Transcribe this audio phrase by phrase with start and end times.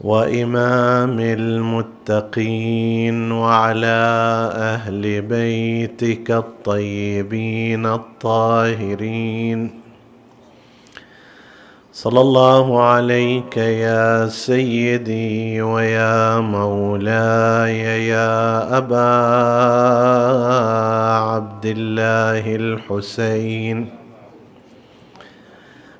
[0.00, 4.00] وإمام المتقين وعلى
[4.54, 9.80] أهل بيتك الطيبين الطاهرين.
[11.92, 19.10] صلى الله عليك يا سيدي ويا مولاي يا أبا
[21.26, 23.97] عبد الله الحسين.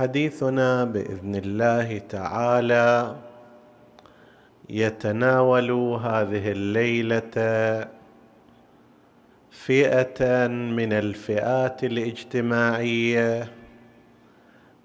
[0.00, 3.16] حديثنا بإذن الله تعالى.
[4.70, 5.70] يتناول
[6.00, 7.36] هذه الليلة
[9.50, 13.48] فئة من الفئات الاجتماعية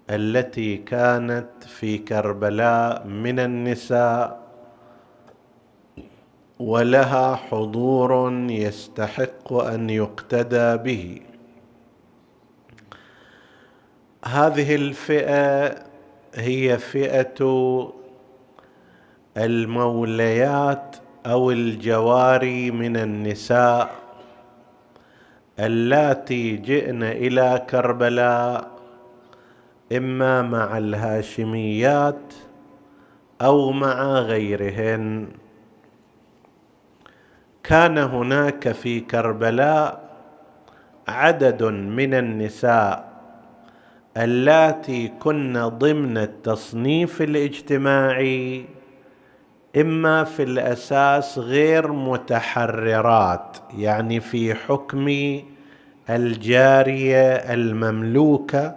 [0.09, 4.39] التي كانت في كربلاء من النساء
[6.59, 11.24] ولها حضور يستحق أن يقتدى به.
[14.27, 15.75] هذه الفئة
[16.35, 17.93] هي فئة
[19.37, 23.89] الموليات أو الجواري من النساء
[25.59, 28.71] اللاتي جئن إلى كربلاء
[29.91, 32.33] إما مع الهاشميات
[33.41, 35.27] أو مع غيرهن.
[37.63, 40.09] كان هناك في كربلاء
[41.07, 43.14] عدد من النساء.
[44.17, 48.65] اللاتي كن ضمن التصنيف الاجتماعي
[49.77, 55.07] إما في الأساس غير متحررات يعني في حكم
[56.09, 58.75] الجارية المملوكة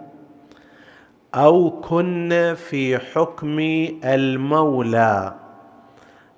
[1.35, 3.59] أو كن في حكم
[4.03, 5.35] المولى.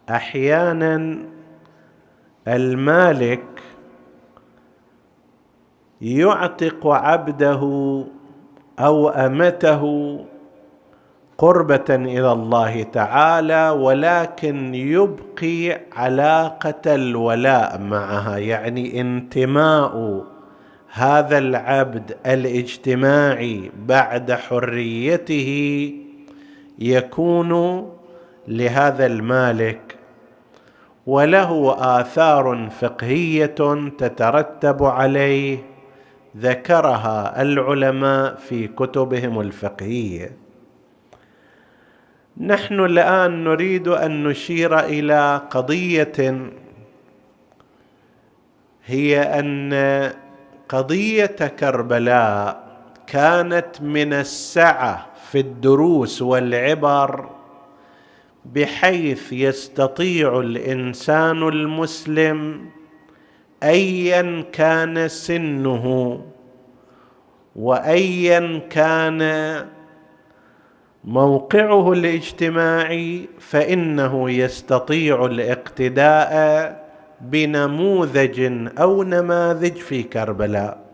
[0.09, 1.18] أحيانا
[2.47, 3.62] المالك
[6.01, 7.62] يعتق عبده
[8.79, 9.81] أو أمته
[11.37, 20.23] قربة إلى الله تعالى ولكن يبقي علاقة الولاء معها يعني انتماء
[20.93, 25.93] هذا العبد الاجتماعي بعد حريته
[26.79, 27.83] يكون
[28.47, 29.95] لهذا المالك.
[31.07, 33.55] وله آثار فقهية
[33.97, 35.70] تترتب عليه.
[36.38, 40.31] ذكرها العلماء في كتبهم الفقهية.
[42.38, 46.52] نحن الآن نريد أن نشير إلى قضية
[48.86, 49.74] هي أن
[50.69, 51.25] قضية
[51.59, 52.72] كربلاء
[53.08, 57.30] كانت من السعة في الدروس والعبر
[58.46, 62.66] بحيث يستطيع الإنسان المسلم
[63.63, 66.19] ايا كان سنه
[67.56, 69.22] وايا كان
[71.04, 76.31] موقعه الاجتماعي فإنه يستطيع الاقتداء
[77.22, 80.86] بنموذج أو نماذج في كربلاء.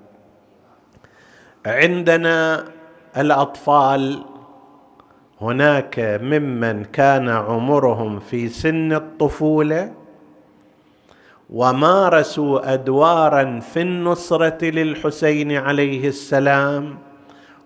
[1.66, 2.66] عندنا
[3.18, 4.24] الأطفال
[5.42, 9.94] هناك ممن كان عمرهم في سن الطفولة
[11.50, 16.98] ومارسوا أدوارا في النصرة للحسين عليه السلام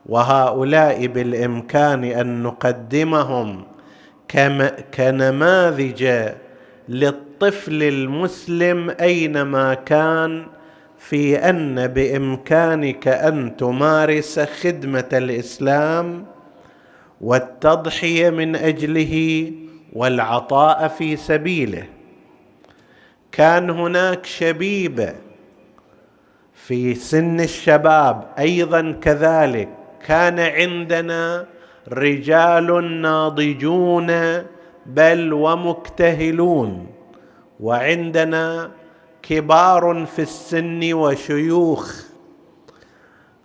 [0.05, 3.63] وهؤلاء بالإمكان أن نقدمهم
[4.93, 6.03] كنماذج
[6.89, 10.45] الطفل المسلم أينما كان
[10.97, 16.25] في أن بإمكانك أن تمارس خدمة الإسلام
[17.21, 19.51] والتضحية من أجله
[19.93, 21.83] والعطاء في سبيله.
[23.31, 25.13] كان هناك شبيبه
[26.53, 29.69] في سن الشباب أيضا كذلك.
[30.07, 31.45] كان عندنا
[31.89, 34.11] رجال ناضجون
[34.85, 36.87] بل ومكتهلون
[37.59, 38.71] وعندنا
[39.23, 42.01] كبار في السن وشيوخ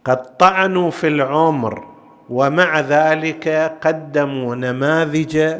[0.04, 1.84] قد طعنوا في العمر
[2.30, 3.48] ومع ذلك
[3.82, 5.54] قدموا نماذج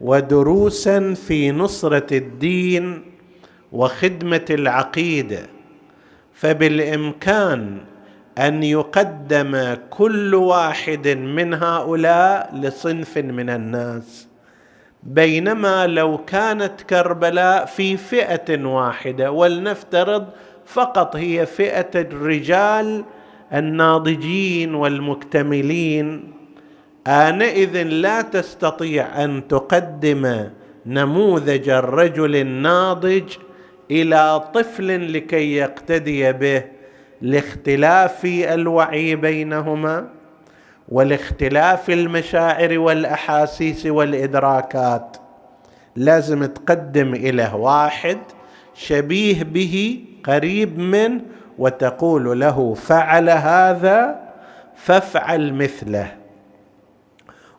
[0.00, 3.11] ودروسا في نصرة الدين
[3.72, 5.46] وخدمة العقيده
[6.32, 7.78] فبالإمكان
[8.38, 14.28] أن يقدم كل واحد من هؤلاء لصنف من الناس.
[15.02, 20.26] بينما لو كانت كربلاء في فئة واحدة ولنفترض
[20.66, 23.04] فقط هي فئة الرجال
[23.52, 26.32] الناضجين والمكتملين
[27.06, 30.48] آنئذ لا تستطيع أن تقدم
[30.86, 33.32] نموذج الرجل الناضج
[33.90, 36.62] إلى طفل لكي يقتدي به
[37.20, 40.08] لاختلاف الوعي بينهما
[40.88, 45.16] ولاختلاف المشاعر والأحاسيس والإدراكات.
[45.96, 48.18] لازم تقدم اليه واحد
[48.74, 51.20] شبيه به قريب منه
[51.58, 54.20] وتقول له فعل هذا
[54.76, 56.14] فافعل مثله.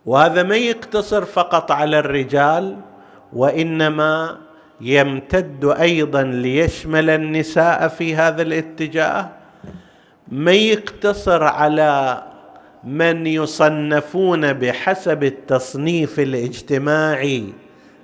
[0.06, 2.78] وهذا ما يقتصر فقط على الرجال
[3.34, 4.38] وإنما
[4.84, 9.30] يمتد أيضا ليشمل النساء في هذا الاتجاه؟
[10.28, 12.24] ما يقتصر على
[12.84, 17.44] من يصنفون بحسب التصنيف الاجتماعي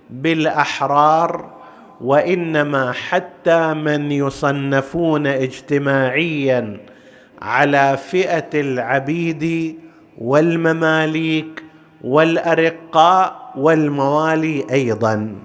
[0.09, 1.59] بالأحرار
[2.01, 6.77] وإنما حتى من يصنفون اجتماعيا
[7.41, 9.75] على فئة العبيد
[10.17, 11.63] والمماليك
[12.03, 15.35] والأرقاء والموالي أيضا.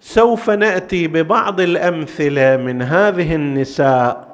[0.00, 4.30] سوف نأتي ببعض الأمثلة من هذه النساء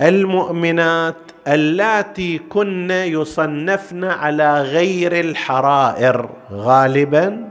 [0.00, 1.16] المؤمنات
[1.48, 7.48] اللاتي كن يصنفن على غير الحرائر غالبا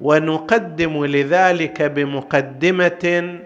[0.00, 3.38] ونقدم لذلك بمقدمة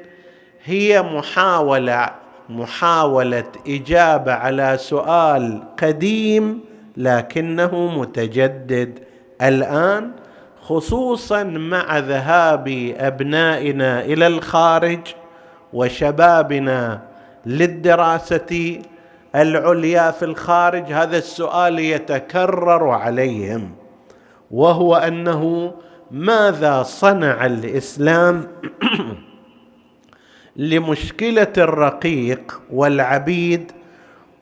[0.65, 2.11] هي محاولة
[2.49, 6.61] محاولة إجابة على سؤال قديم
[6.97, 8.99] لكنه متجدد.
[9.43, 10.11] الآن
[10.65, 15.01] خصوصا مع ذهاب أبنائنا إلى الخارج
[15.73, 17.03] وشبابنا
[17.47, 18.83] للدراسة
[19.35, 23.71] العليا في الخارج هذا السؤال يتكرر عليهم
[24.51, 25.75] وهو أنه
[26.11, 28.49] ماذا صنع الإسلام
[30.57, 33.73] لمشكلة الرقيق والعبيد؟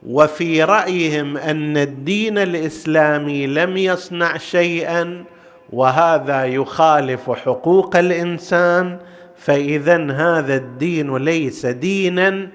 [0.07, 5.25] وفي رأيهم أن الدين الإسلامي لم يصنع شيئا
[5.73, 8.97] وهذا يخالف حقوق الإنسان
[9.35, 12.47] فاذا هذا الدين ليس دينا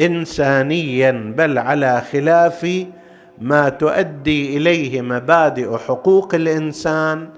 [0.00, 2.86] انسانيا بل على خلاف
[3.38, 7.28] ما تؤدي إليه مبادئ حقوق الإنسان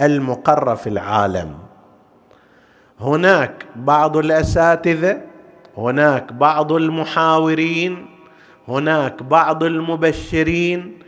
[0.00, 1.54] المقرة في العالم.
[3.00, 5.20] هناك بعض الأساتذة
[5.76, 8.06] هناك بعض المحاورين
[8.68, 10.98] هناك بعض المبشرين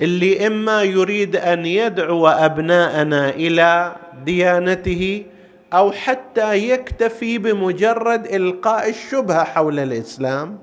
[0.00, 5.24] اللي إما يريد أن يدعو أبناءنا إلى ديانته
[5.72, 10.58] أو حتى يكتفي بمجرد إلقاء الشبهة حول الإسلام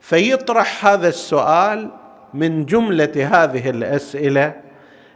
[0.00, 1.90] فيطرح هذا السؤال
[2.34, 4.54] من جملة هذه الأسئلة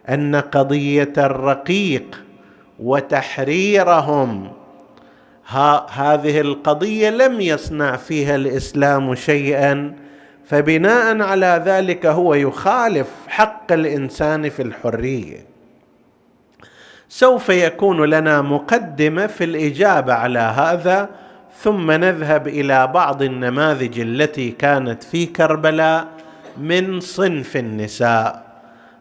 [0.09, 2.25] أن قضية الرقيق
[2.81, 4.53] وتحريرهم
[5.47, 9.97] ها هذه القضية لم يصنع فيها الإسلام شيئا
[10.45, 15.47] فبناء على ذلك هو يخالف حق الإنسان في الحرية.
[17.09, 21.09] سوف يكون لنا مقدمة في الإجابة على هذا
[21.63, 26.07] ثم نذهب إلى بعض النماذج التي كانت في كربلاء
[26.59, 28.43] من صنف النساء.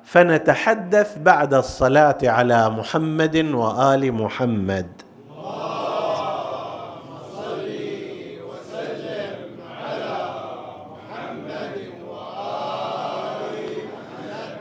[0.03, 4.87] فنتحدث بعد الصلاة على محمد وآل محمد.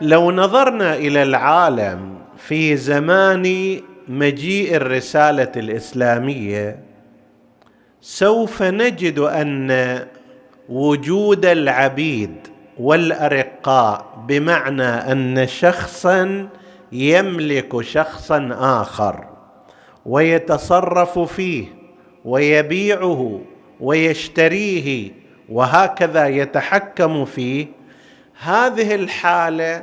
[0.00, 3.76] لو نظرنا إلى العالم في زمان
[4.08, 6.78] مجيء الرسالة الإسلامية
[8.00, 9.98] سوف نجد أن
[10.68, 12.34] وجود العبيد
[12.78, 16.48] والأرقاء بمعنى أن شخصا
[16.92, 19.24] يملك شخصا آخر
[20.06, 21.64] ويتصرف فيه
[22.24, 23.40] ويبيعه
[23.80, 25.10] ويشتريه
[25.48, 27.66] وهكذا يتحكم فيه
[28.42, 29.82] هذه الحالة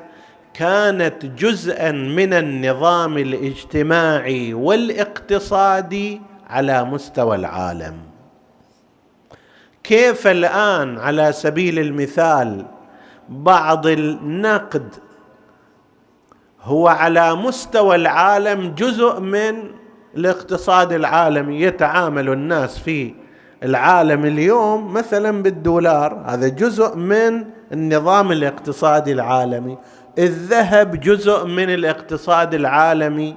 [0.53, 7.97] كانت جزءا من النظام الاجتماعي والاقتصادي على مستوى العالم.
[9.83, 12.65] كيف الآن على سبيل المثال
[13.29, 14.95] بعض النقد
[16.61, 19.63] هو على مستوى العالم جزء من
[20.15, 23.13] الاقتصاد العالمي يتعامل الناس في
[23.63, 29.77] العالم اليوم مثلا بالدولار؟ هذا جزء من النظام الاقتصادي العالمي.
[30.17, 33.35] الذهب جزء من الاقتصاد العالمي.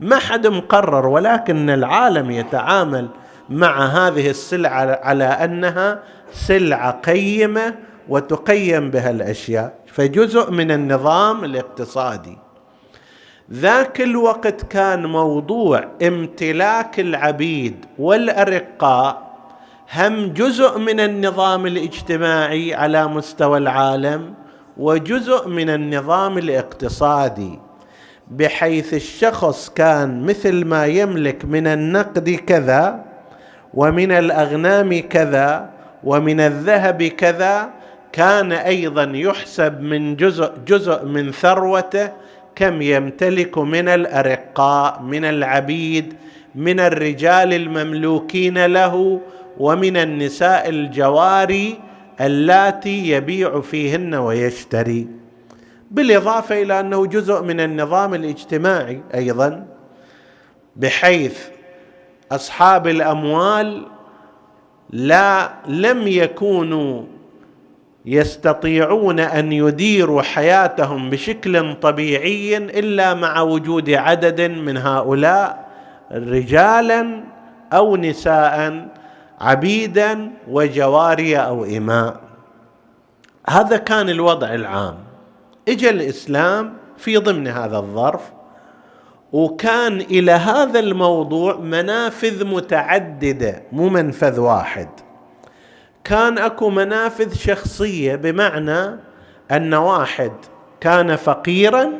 [0.00, 3.08] ما حد مقرر ولكن العالم يتعامل
[3.50, 6.02] مع هذه السلعة على أنها
[6.32, 7.74] سلعة قيمة
[8.08, 9.74] وتقيم بها الأشياء.
[9.86, 12.38] فجزء من النظام الاقتصادي.
[13.52, 19.33] ذاك الوقت كان موضوع امتلاك العبيد والأرقاء
[19.92, 24.34] هم جزء من النظام الاجتماعي على مستوى العالم
[24.76, 27.58] وجزء من النظام الاقتصادي
[28.30, 33.04] بحيث الشخص كان مثل ما يملك من النقد كذا
[33.74, 35.70] ومن الأغنام كذا
[36.04, 37.70] ومن الذهب كذا
[38.12, 42.10] كان أيضا يحسب من جزء جزء من ثروته
[42.56, 46.14] كم يمتلك من الأرقاء من العبيد
[46.54, 49.20] من الرجال المملوكين له
[49.58, 51.80] ومن النساء الجواري
[52.20, 55.08] اللاتي يبيع فيهن ويشتري.
[55.90, 59.66] بالإضافة إلى أنه جزء من النظام الاجتماعي أيضا
[60.76, 61.38] بحيث
[62.32, 63.86] أصحاب الأموال
[64.90, 67.02] لا لم يكونوا
[68.06, 75.68] يستطيعون أن يديروا حياتهم بشكل طبيعي إلا مع وجود عدد من هؤلاء
[76.12, 77.20] رجالا
[77.72, 78.88] أو نساء
[79.44, 82.20] عبيدا وجواري أو إماء.
[83.48, 84.98] هذا كان الوضع العام.
[85.68, 88.32] اجى الإسلام في ضمن هذا الظرف
[89.32, 94.88] وكان إلى هذا الموضوع منافذ متعددة مو منفذ واحد.
[96.04, 98.96] كان أكو منافذ شخصية بمعنى
[99.50, 100.32] أن واحد
[100.80, 101.92] كان فقيرا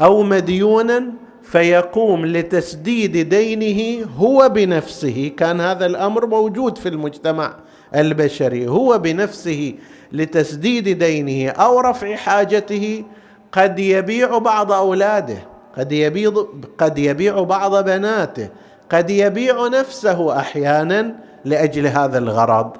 [0.00, 1.12] أو مديونا
[1.50, 5.32] فيقوم لتسديد دينه هو بنفسه.
[5.36, 7.54] كان هذا الأمر موجود في المجتمع
[7.94, 8.68] البشري.
[8.68, 9.74] هو بنفسه
[10.12, 13.04] لتسديد دينه أو رفع حاجته.
[13.52, 15.38] قد يبيع بعض أولاده
[15.78, 16.32] قد يبيع
[16.78, 18.48] قد يبيع بعض بناته
[18.90, 21.14] قد يبيع نفسه أحيانا
[21.44, 22.72] لأجل هذا الغرض.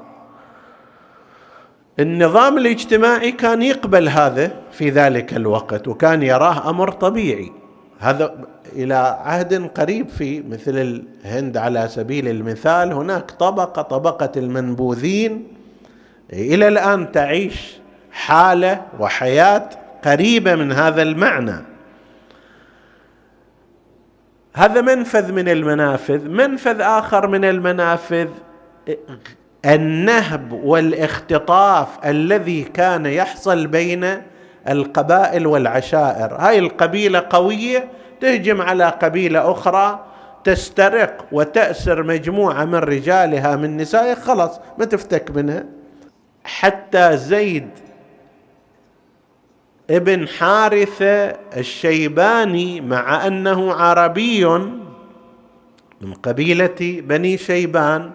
[2.01, 7.53] النظام الاجتماعي كان يقبل هذا في ذلك الوقت وكان يراه أمر طبيعي.
[7.99, 8.35] هذا
[8.73, 12.93] إلى عهد قريب في مثل الهند على سبيل المثال.
[12.93, 15.49] هناك طبقة طبقة المنبوذين
[16.33, 17.77] إلى الآن تعيش
[18.13, 19.71] حالة وحياة
[20.05, 21.57] قريبة من هذا المعنى.
[24.55, 26.29] هذا منفذ من المنافذ.
[26.29, 28.29] منفذ آخر من المنافذ
[29.65, 34.23] النهب والاختطاف الذي كان يحصل بين
[34.71, 36.35] القبائل والعشائر.
[36.35, 37.89] هاي القبيلة قوية
[38.21, 40.05] تهجم على قبيلة أخرى
[40.45, 45.65] تسترق وتأسر مجموعة من رجالها من نسائها خلاص ما تفتك منها.
[46.45, 47.69] حتى زيد
[49.91, 54.45] ابن حارثة الشيباني مع أنه عربي
[56.01, 58.11] من قبيلة بني شيبان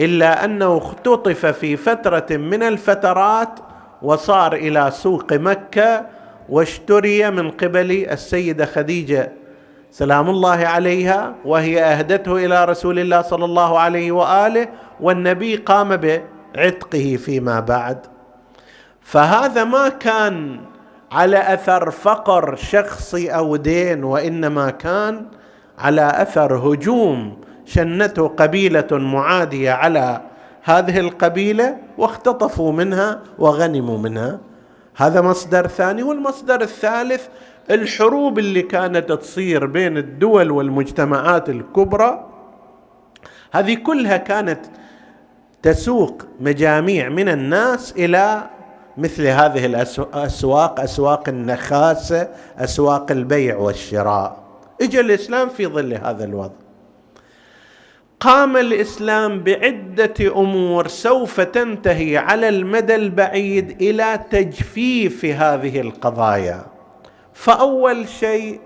[0.00, 3.48] إلا أنه اختطف في فترة من الفترات
[4.02, 6.06] وصار إلى سوق مكة
[6.48, 9.32] واشتري من قبل السيدة خديجة
[9.90, 14.68] سلام الله عليها وهي أهدته إلى رسول الله صلى الله عليه وآله
[15.00, 18.06] والنبي قام بعتقه فيما بعد.
[19.00, 20.60] فهذا ما كان
[21.12, 25.26] على أثر فقر شخصي أو دين وإنما كان
[25.78, 30.20] على أثر هجوم شنته قبيلة معادية على
[30.68, 34.38] هذه القبيلة واختطفوا منها وغنموا منها.
[34.96, 37.26] هذا مصدر ثاني والمصدر الثالث
[37.70, 42.26] الحروب اللي كانت تصير بين الدول والمجتمعات الكبرى.
[43.52, 44.60] هذه كلها كانت
[45.62, 48.42] تسوق مجاميع من الناس إلى
[48.96, 54.36] مثل هذه الاسواق أسواق النخاسة أسواق البيع والشراء.
[54.82, 56.67] اجى الإسلام في ظل هذا الوضع.
[58.20, 66.66] قام الإسلام بعدة أمور سوف تنتهي على المدى البعيد إلى تجفيف هذه القضايا.
[67.34, 68.60] فأول شيء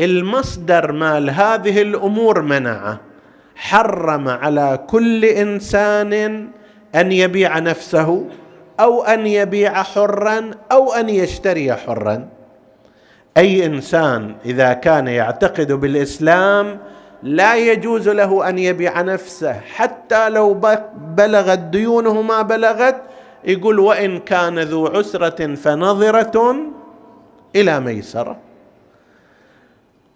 [0.00, 3.00] المصدر مال هذه الأمور منعه.
[3.56, 6.48] حرم على كل إنسان
[6.94, 8.26] أن يبيع نفسه
[8.80, 12.28] أو أن يبيع حرا أو أن يشتري حرا.
[13.36, 16.78] أي إنسان إذا كان يعتقد بالإسلام
[17.22, 19.52] لا يجوز له أن يبيع نفسه.
[19.52, 20.54] حتى لو
[21.16, 23.02] بلغت ديونه ما بلغت
[23.44, 26.56] يقول وإن كان ذو عسرة فنظرة
[27.56, 28.36] إلى ميسره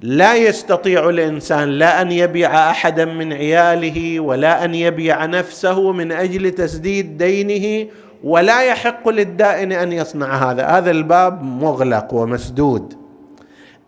[0.00, 6.50] لا يستطيع الإنسان لا أن يبيع أحدا من عياله ولا أن يبيع نفسه من أجل
[6.50, 7.90] تسديد دينه
[8.24, 10.66] ولا يحق للدائن أن يصنع هذا.
[10.66, 13.03] هذا الباب مغلق ومسدود.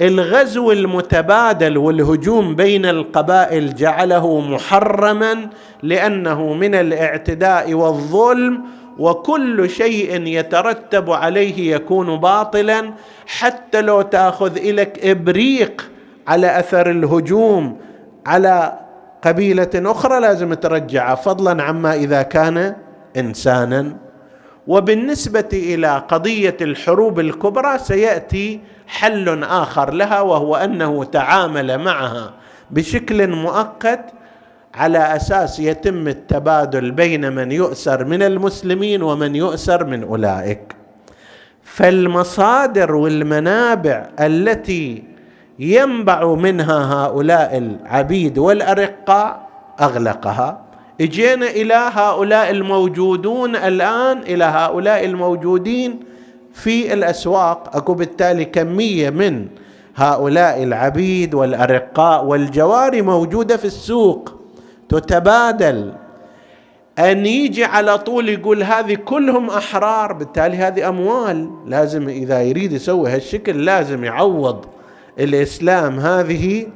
[0.00, 5.48] الغزو المتبادل والهجوم بين القبائل جعله محرما
[5.82, 8.60] لأنه من الاعتداء والظلم
[8.98, 12.92] وكل شيء يترتب عليه يكون باطلا
[13.26, 15.90] حتى لو تأخذ الك إبريق
[16.28, 17.76] على أثر الهجوم
[18.26, 18.78] على
[19.22, 22.74] قبيلة أخرى لازم ترجعه فضلا عما إذا كان
[23.16, 24.05] انسانا.
[24.66, 32.32] وبالنسبة إلى قضية الحروب الكبرى سيأتي حل آخر لها وهو أنه تعامل معها
[32.70, 34.00] بشكل مؤقت
[34.74, 40.76] على أساس يتم التبادل بين من يؤسر من المسلمين ومن يؤسر من أولئك.
[41.62, 45.04] فالمصادر والمنابع التي
[45.58, 49.48] ينبع منها هؤلاء العبيد والأرقاء
[49.80, 50.65] أغلقها.
[51.00, 56.00] اجينا إلى هؤلاء الموجودون الآن إلى هؤلاء الموجودين
[56.52, 57.76] في الأسواق.
[57.76, 59.46] أكو بالتالي كمية من
[59.96, 64.32] هؤلاء العبيد والأرقاء والجواري موجودة في السوق.
[64.88, 65.92] تتبادل.
[66.98, 71.50] أن يجي على طول يقول هذه كلهم أحرار بالتالي هذه أموال.
[71.66, 74.64] لازم إذا يريد يسوي هالشكل لازم يعوض
[75.18, 75.98] الإسلام.
[75.98, 76.66] هذه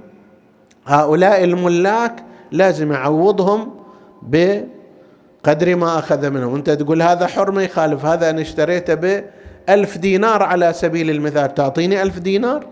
[0.86, 3.79] هؤلاء الملاك لازم يعوضهم
[4.22, 6.54] بقدر ما أخذ منهم.
[6.54, 11.54] أنت تقول هذا حر ما يخالف هذا أنا اشتريته بألف دينار على سبيل المثال.
[11.54, 12.66] تعطيني ألف دينار؟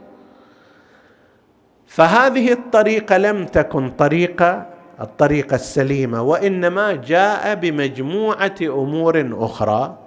[1.86, 4.66] فهذه الطريقة لم تكن طريقة
[5.00, 9.98] الطريقة السليمة وإنما جاء بمجموعة أمور أخرى.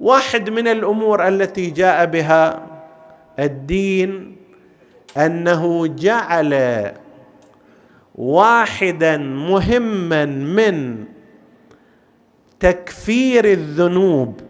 [0.00, 2.62] واحد من الأمور التي جاء بها
[3.38, 4.36] الدين
[5.16, 6.52] أنه جعل
[8.18, 11.04] واحدا مهما من
[12.60, 14.40] تكفير الذنوب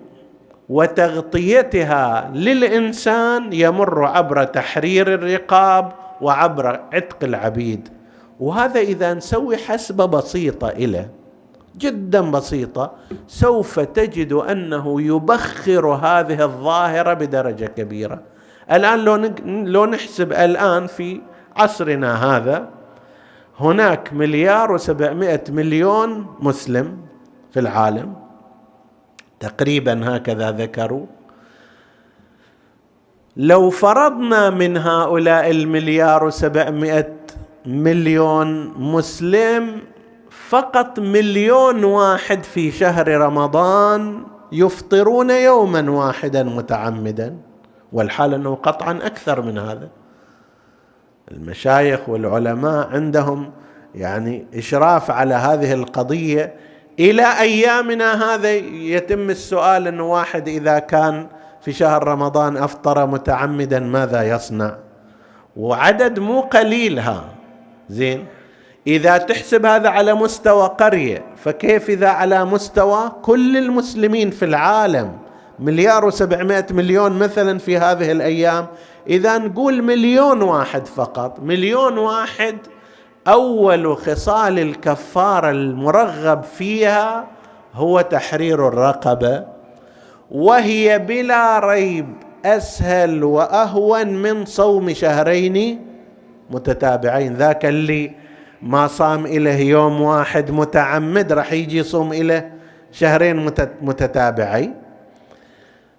[0.69, 7.89] وتغطيتها للإنسان يمر عبر تحرير الرقاب وعبر عتق العبيد.
[8.41, 11.09] وهذا إذا نسوي حسبة بسيطة إلى
[11.79, 12.93] جدا بسيطة
[13.27, 18.21] سوف تجد أنه يبخر هذه الظاهرة بدرجة كبيرة.
[18.73, 21.21] الآن لو لو نحسب الآن في
[21.57, 22.78] عصرنا هذا
[23.61, 26.99] هناك مليار وسبعمائة مليون مسلم
[27.51, 28.15] في العالم.
[29.41, 31.07] تقريبا هكذا ذكروا.
[33.37, 37.17] لو فرضنا من هؤلاء المليار وسبعمائة
[37.67, 39.81] مليون مسلم
[40.49, 47.37] فقط مليون واحد في شهر رمضان يفطرون يوما واحدا متعمدا
[47.93, 49.89] والحال أنه قطعا أكثر من هذا.
[51.31, 53.51] المشايخ والعلماء عندهم
[53.95, 56.55] يعني إشراف على هذه القضية.
[57.01, 61.27] إلى أيامنا هذا يتم السؤال انه واحد إذا كان
[61.61, 64.77] في شهر رمضان أفطر متعمدا ماذا يصنع؟
[65.57, 67.25] وعدد مو قليل ها.
[67.89, 68.27] زين؟
[68.87, 75.13] إذا تحسب هذا على مستوى قرية فكيف إذا على مستوى كل المسلمين في العالم؟
[75.59, 78.67] مليار وسبعمائة مليون مثلا في هذه الأيام.
[79.07, 81.41] إذا نقول مليون واحد فقط.
[81.41, 82.57] مليون واحد
[83.29, 87.27] أول خصال الكفارة المرغب فيها
[87.75, 89.45] هو تحرير الرقبة
[90.31, 92.07] وهي بلا ريب
[92.45, 95.87] أسهل وأهون من صوم شهرين
[96.51, 97.35] متتابعين.
[97.35, 98.13] ذاك اللي
[98.63, 102.51] ما صام إله يوم واحد متعمد راح يجي يصوم إله
[102.93, 103.51] شهرين
[103.83, 104.75] متتابعين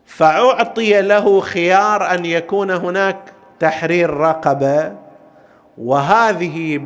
[0.10, 3.17] فأعطي له خيار أن يكون هناك
[3.60, 4.95] تحرير رقبة
[5.78, 6.82] وهذه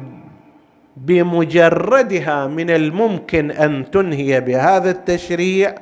[0.97, 5.75] بمجردها من الممكن أن تنهي بهذا التشريع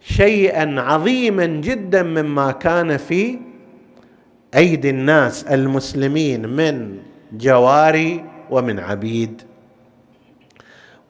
[0.00, 3.38] شيئا عظيما جدا مما كان في
[4.54, 6.98] أيدي الناس المسلمين من
[7.32, 9.42] جواري ومن عبيد.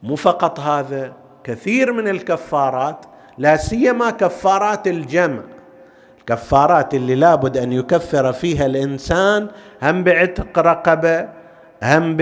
[0.03, 1.13] مو فقط هذا
[1.45, 3.07] كثير من الكفارات
[3.39, 5.43] لا سيما كفارات الجمع.
[6.19, 9.49] الكفارات اللي لابد أن يكفر فيها الإنسان
[9.83, 11.29] هم بعتق رقبة
[11.83, 12.17] هم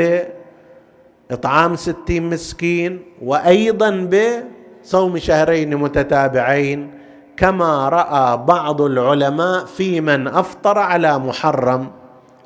[1.31, 6.91] بإطعام ستين مسكين وأيضا بصوم شهرين متتابعين.
[7.37, 11.91] كما رأى بعض العلماء في من أفطر على محرم.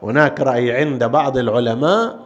[0.03, 2.24] هناك رأي عند بعض العلماء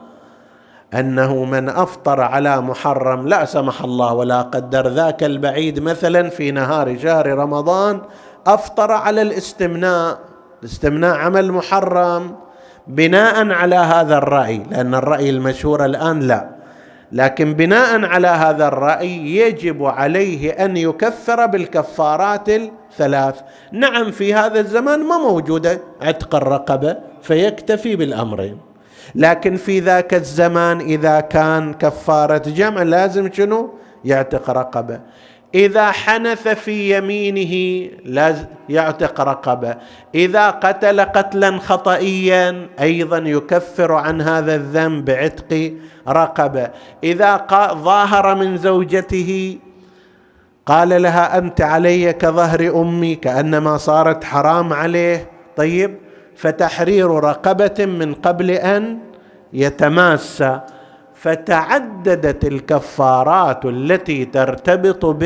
[0.95, 5.83] أنه من أفطر على محرم لا سمح الله ولا قدر ذاك البعيد.
[5.83, 8.01] مثلا في نهار شهر رمضان
[8.47, 10.19] أفطر على الاستمناء.
[10.61, 12.37] الاستمناء عمل محرم
[12.87, 14.63] بناء على هذا الرأي.
[14.71, 16.49] لأن الرأي المشهور الآن لا.
[17.13, 23.41] لكن بناء على هذا الرأي يجب عليه أن يكفر بالكفارات الثلاث.
[23.73, 28.68] نعم في هذا الزمان ما موجودة عتق الرقبة فيكتفي بالأمرين.
[29.15, 35.01] لكن في ذاك الزمان إذا كان كفارة جمع لازم شنو؟ يعتق رقبة.
[35.55, 39.77] إذا حنث في يمينه لازم يعتق رقبة.
[40.15, 45.73] إذا قتل قتلا خطئيا أيضا يكفر عن هذا الذنب بعتق
[46.09, 46.71] رقبة.
[47.05, 49.59] إذا ظاهر من زوجته
[50.67, 55.31] قال لها أنت علي كظهر أمي كأنما صارت حرام عليه.
[55.57, 56.08] طيب
[56.39, 58.99] فتحرير رقبة من قبل أن
[59.53, 60.61] يتماسى
[61.15, 65.17] فتعددت الكفارات التي ترتبط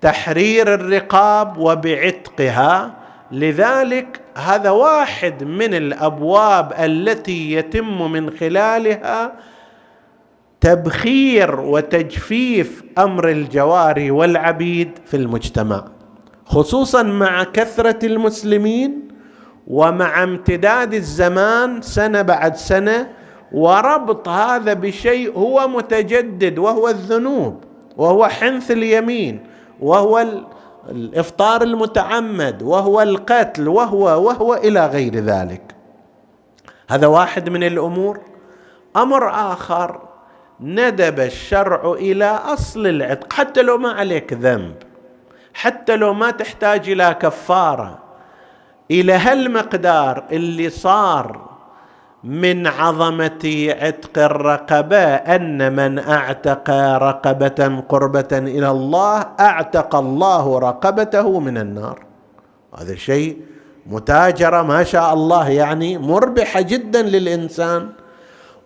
[0.00, 2.94] بتحرير الرقاب وبعتقها.
[3.32, 9.32] لذلك هذا واحد من الأبواب التي يتم من خلالها
[10.60, 15.84] تبخير وتجفيف أمر الجواري والعبيد في المجتمع
[16.44, 19.07] خصوصا مع كثرة المسلمين.
[19.68, 23.08] ومع امتداد الزمان سنة بعد سنة
[23.52, 27.64] وربط هذا بشيء هو متجدد وهو الذنوب
[27.96, 29.46] وهو حنث اليمين
[29.80, 30.26] وهو
[30.88, 35.62] الإفطار المتعمد وهو القتل وهو وهو إلى غير ذلك.
[36.90, 38.20] هذا واحد من الأمور.
[38.96, 40.00] أمر آخر
[40.60, 44.74] ندب الشرع إلى أصل العتق حتى لو ما عليك ذنب
[45.54, 48.07] حتى لو ما تحتاج إلى كفارة.
[48.90, 51.48] إلى هالمقدار اللي صار
[52.24, 61.58] من عظمة عتق الرقبة أن من أعتق رقبة قربة إلى الله أعتق الله رقبته من
[61.58, 61.98] النار.
[62.78, 63.36] هذا شيء
[63.86, 67.88] متاجره ما شاء الله يعني مربحه جدا للإنسان.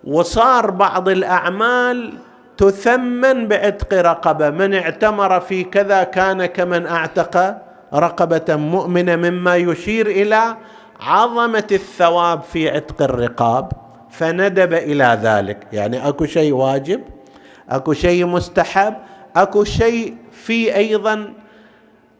[0.03, 2.13] وصار بعض الأعمال
[2.57, 7.57] تثمن بعتق رقبة من اعتمر في كذا كان كمن أعتق
[7.93, 10.57] رقبة مؤمنة مما يشير إلى
[10.99, 13.71] عظمة الثواب في عتق الرقاب
[14.09, 15.67] فندب إلى ذلك.
[15.73, 17.01] يعني أكو شيء واجب
[17.69, 18.93] أكو شيء مستحب
[19.35, 21.33] أكو شيء في أيضا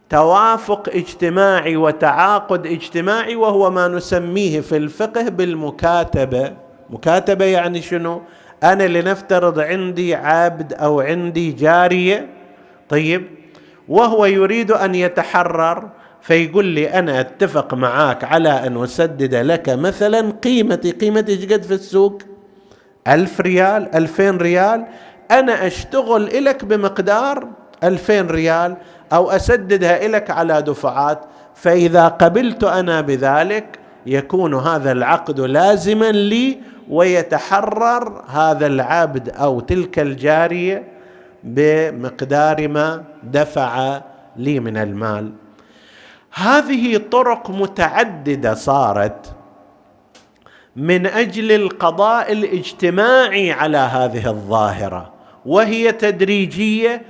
[0.10, 6.54] توافق اجتماعي وتعاقد اجتماعي وهو ما نسميه في الفقه بالمكاتبة.
[6.90, 8.22] مكاتبة يعني شنو؟
[8.64, 12.30] أنا لنفترض عندي عبد أو عندي جارية
[12.90, 13.28] طيب
[13.88, 15.90] وهو يريد أن يتحرر
[16.22, 22.22] فيقول لي أنا أتفق معاك على أن أسدد لك مثلا قيمتي قيمتي قد في السوق؟
[23.08, 24.86] ألف ريال ألفين ريال.
[25.32, 27.48] أنا أشتغل لك بمقدار
[27.84, 28.78] ألفين ريال
[29.14, 31.20] أو أسددها لك على دفعات.
[31.56, 36.58] فإذا قبلت أنا بذلك يكون هذا العقد لازما لي
[36.90, 40.93] ويتحرر هذا العبد أو تلك الجارية
[41.44, 44.02] بمقدار ما دفع
[44.38, 45.32] لي من المال.
[46.34, 49.36] هذه طرق متعددة صارت
[50.76, 55.14] من أجل القضاء الاجتماعي على هذه الظاهرة
[55.46, 57.02] وهي تدريجية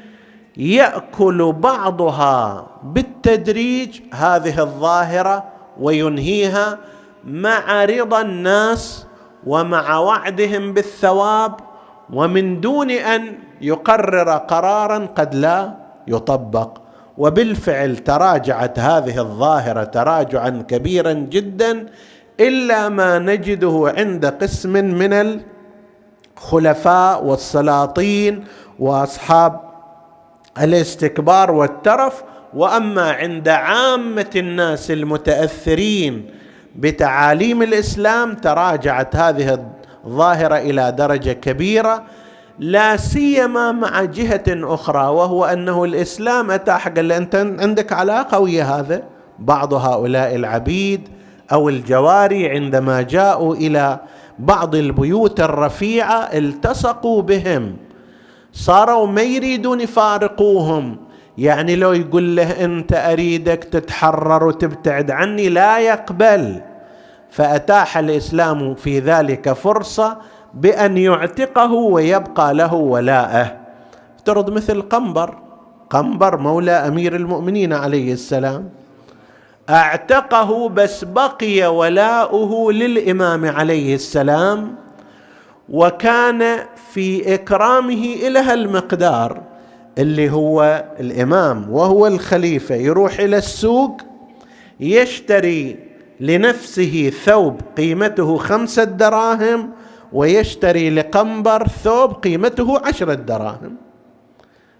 [0.58, 5.44] يأكل بعضها بالتدريج هذه الظاهرة
[5.80, 6.78] وينهيها
[7.24, 9.08] مع رضا الناس
[9.46, 11.56] ومع وعدهم بالثواب
[12.14, 15.74] ومن دون أن يقرر قرارا قد لا
[16.08, 16.78] يطبق.
[17.18, 21.86] وبالفعل تراجعت هذه الظاهرة تراجعا كبيرا جدا
[22.40, 25.40] إلا ما نجده عند قسم من
[26.38, 28.44] الخلفاء والسلاطين
[28.80, 29.60] وأصحاب
[30.62, 32.24] الاستكبار والترف.
[32.54, 36.30] وأما عند عامة الناس المتأثرين
[36.76, 39.66] بتعاليم الإسلام تراجعت هذه
[40.06, 42.04] الظاهرة إلى درجة كبيرة.
[42.60, 49.04] لا سيما مع جهة أخرى وهو أنه الإسلام أتاح قال أنت عندك علاقة ويا هذا
[49.40, 51.10] بعض هؤلاء العبيد
[51.52, 54.00] أو الجواري عندما جاءوا إلى
[54.40, 57.76] بعض البيوت الرفيعة التصقوا بهم.
[58.54, 60.98] صاروا ما يريدون يفارقوهم.
[61.38, 66.62] يعني لو يقول له أنت أريدك تتحرر وتبتعد عني لا يقبل.
[67.30, 70.18] فأتاح الإسلام في ذلك فرصة
[70.54, 73.56] بأن يعتقه ويبقى له ولاءه.
[74.18, 75.38] افترض مثل قنبر.
[75.90, 78.70] قنبر مولى أمير المؤمنين عليه السلام.
[79.70, 84.76] أعتقه بس بقي ولاؤه للإمام عليه السلام.
[85.70, 86.60] وكان
[86.94, 89.42] في إكرامه إلى هالمقدار
[89.98, 92.76] اللي هو الإمام وهو الخليفة.
[92.76, 94.02] يروح إلى السوق
[94.80, 95.80] يشتري
[96.20, 99.70] لنفسه ثوب قيمته خمسة دراهم
[100.14, 103.76] ويشتري لقنبر ثوب قيمته عشره دراهم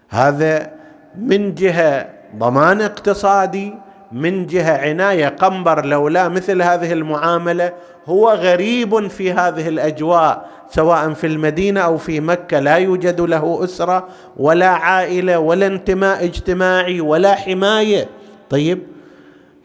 [0.08, 0.70] هذا
[1.18, 3.74] من جهة ضمان اقتصادي
[4.12, 7.72] من جهة عناية قنبر لولا مثل هذه المعاملة
[8.06, 14.08] هو غريب في هذه الأجواء سواء في المدينة أو في مكة لا يوجد له أسرة
[14.36, 18.08] ولا عائلة ولا انتماء اجتماعي ولا حماية.
[18.50, 18.93] طيب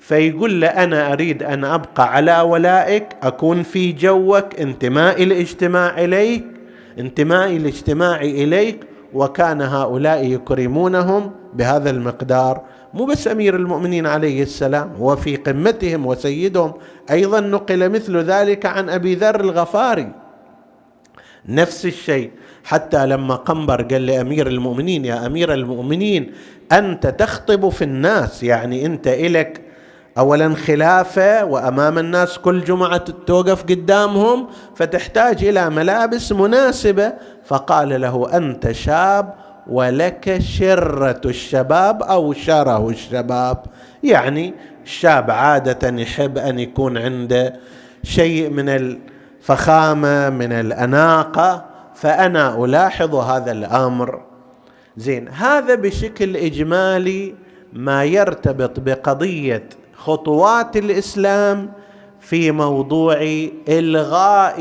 [0.09, 6.45] فيقول له أنا أريد أن أبقى على ولائك أكون في جوك انتمائي الاجتماع إليك
[6.99, 8.79] انتمائي الاجتماعي إليك.
[9.13, 12.61] وكان هؤلاء يكرمونهم بهذا المقدار.
[12.93, 16.73] مو بس أمير المؤمنين عليه السلام هو في قمتهم وسيدهم.
[17.11, 20.11] أيضا نقل مثل ذلك عن أبي ذر الغفاري.
[21.49, 22.31] نفس الشيء
[22.63, 26.31] حتى لما قنبر قال لأمير المؤمنين يا أمير المؤمنين
[26.71, 29.68] أنت تخطب في الناس يعني أنت إلك
[30.17, 37.13] اولا خلافة وأمام الناس كل جمعة توقف قدامهم فتحتاج إلى ملابس مناسبة.
[37.45, 39.33] فقال له أنت شاب
[39.67, 43.57] ولك شرة الشباب أو شره الشباب.
[44.03, 47.53] يعني الشاب عادة يحب أن يكون عنده
[48.03, 51.65] شيء من الفخامة من الأناقة.
[51.95, 54.21] فأنا ألاحظ هذا الأمر.
[54.97, 57.35] زين هذا بشكل إجمالي
[57.73, 59.69] ما يرتبط بقضية
[59.99, 61.71] خطوات الإسلام
[62.19, 63.17] في موضوع
[63.69, 64.59] إلغاء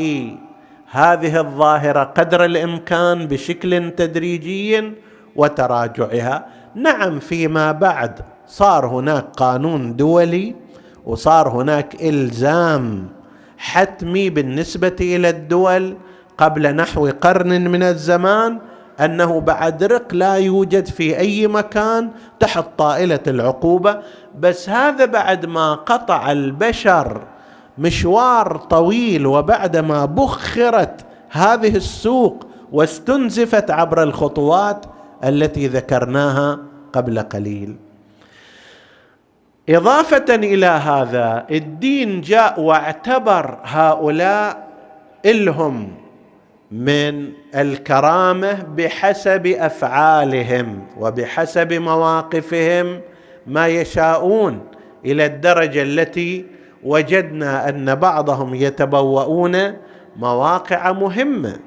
[0.90, 4.92] هذه الظاهرة قدر الإمكان بشكل تدريجي
[5.36, 6.46] وتراجعها.
[6.74, 10.54] نعم فيما بعد صار هناك قانون دولي
[11.06, 13.08] وصار هناك إلزام
[13.58, 15.96] حتمي بالنسبة إلى الدول
[16.38, 18.58] قبل نحو قرن من الزمان
[19.00, 23.98] أنه بعد رق لا يوجد في أي مكان تحت طائلة العقوبة.
[24.38, 27.22] بس هذا بعد ما قطع البشر
[27.78, 34.86] مشوار طويل وبعدما بخرت هذه السوق واستنزفت عبر الخطوات
[35.24, 36.58] التي ذكرناها
[36.92, 37.76] قبل قليل.
[39.68, 44.68] إضافة إلى هذا الدين جاء واعتبر هؤلاء
[45.26, 46.07] إلهم.
[46.70, 53.00] من الكرامة بحسب أفعالهم وبحسب مواقفهم
[53.46, 54.60] ما يشاءون
[55.04, 56.46] إلى الدرجة التي
[56.84, 59.72] وجدنا أن بعضهم يتبوؤون
[60.16, 61.58] مواقع مهمة.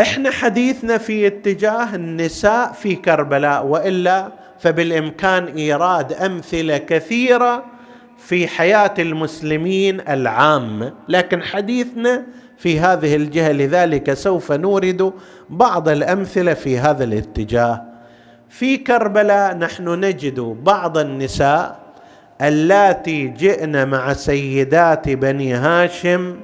[0.00, 7.64] إحنا حديثنا في اتجاه النساء في كربلاء وإلا فبالإمكان إيراد أمثلة كثيرة
[8.18, 10.94] في حياة المسلمين العامة.
[11.08, 12.26] لكن حديثنا
[12.58, 15.12] في هذه الجهة لذلك سوف نورد
[15.50, 17.82] بعض الأمثلة في هذا الاتجاه.
[18.48, 21.78] في كربلاء نحن نجد بعض النساء
[22.42, 26.36] اللاتي جئن مع سيدات بني هاشم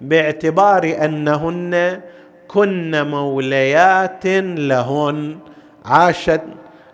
[0.00, 2.00] باعتبار أنهن
[2.48, 5.38] كن موليات لهن
[5.84, 6.40] عاشت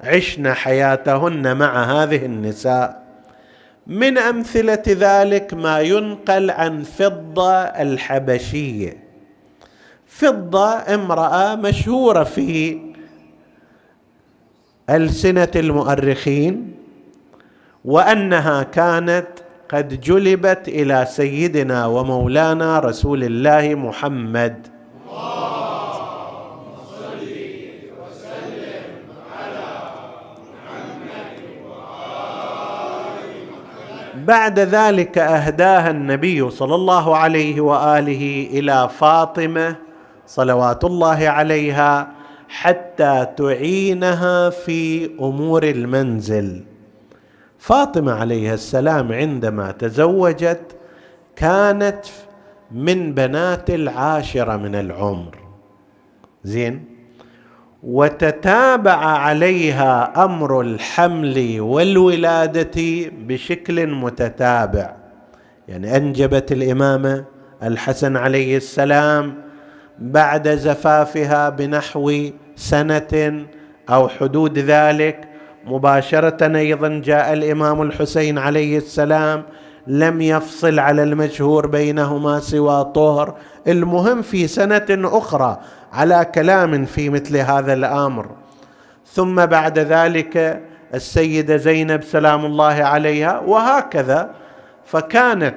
[0.04, 3.05] عشن حياتهن مع هذه النساء.
[3.86, 8.96] من أمثلة ذلك ما ينقل عن فضة الحبشية.
[10.06, 12.80] فضة امرأة مشهورة في
[14.90, 16.74] ألسنة المؤرخين
[17.84, 19.26] وأنها كانت
[19.68, 24.66] قد جلبت إلى سيدنا ومولانا رسول الله محمد.
[34.26, 39.76] بعد ذلك أهداها النبي صلى الله عليه وآله إلى فاطمة
[40.26, 42.08] صلوات الله عليها
[42.48, 46.64] حتى تعينها في أمور المنزل.
[47.58, 50.76] فاطمة عليها السلام عندما تزوجت
[51.36, 52.00] كانت
[52.70, 55.38] من بنات العاشرة من العمر.
[56.44, 56.95] زين؟
[57.86, 64.96] وتتابع عليها أمر الحمل والولادة بشكل متتابع.
[65.68, 67.24] يعني أنجبت الإمامة
[67.62, 69.34] الحسن عليه السلام
[69.98, 72.12] بعد زفافها بنحو
[72.56, 73.44] سنة
[73.90, 75.28] أو حدود ذلك.
[75.66, 79.42] مباشرة أيضا جاء الإمام الحسين عليه السلام
[79.86, 83.34] لم يفصل على المشهور بينهما سوى طهر.
[83.66, 85.58] المهم في سنة أخرى
[85.96, 88.26] على كلام في مثل هذا الأمر.
[89.06, 90.62] ثم بعد ذلك
[90.94, 94.30] السيدة زينب سلام الله عليها وهكذا
[94.86, 95.56] فكانت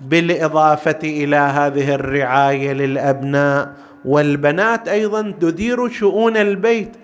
[0.00, 3.72] بالإضافة إلى هذه الرعاية للأبناء
[4.04, 6.96] والبنات أيضا تدير شؤون البيت.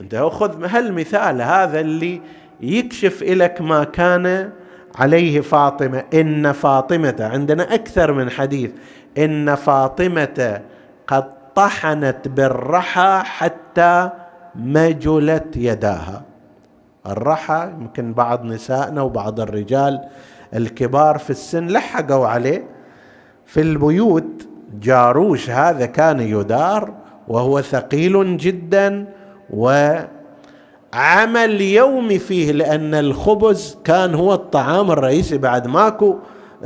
[0.00, 2.20] أنت خذ هالمثال هذا اللي
[2.60, 4.50] يكشف لك ما كان
[4.94, 6.04] عليه فاطمة.
[6.14, 8.70] إن فاطمة عندنا أكثر من حديث.
[9.18, 10.60] إن فاطمة
[11.06, 14.10] قد طحنت بالرحى حتى
[14.54, 16.22] مجلت يداها.
[17.06, 20.00] الرحى يمكن بعض نسائنا وبعض الرجال
[20.54, 22.64] الكبار في السن لحقوا عليه.
[23.46, 24.48] في البيوت
[24.80, 26.94] جاروش هذا كان يدار
[27.28, 29.06] وهو ثقيل جدا
[29.50, 30.10] وعمل
[31.60, 36.16] يومي فيه لأن الخبز كان هو الطعام الرئيسي بعد ماكو.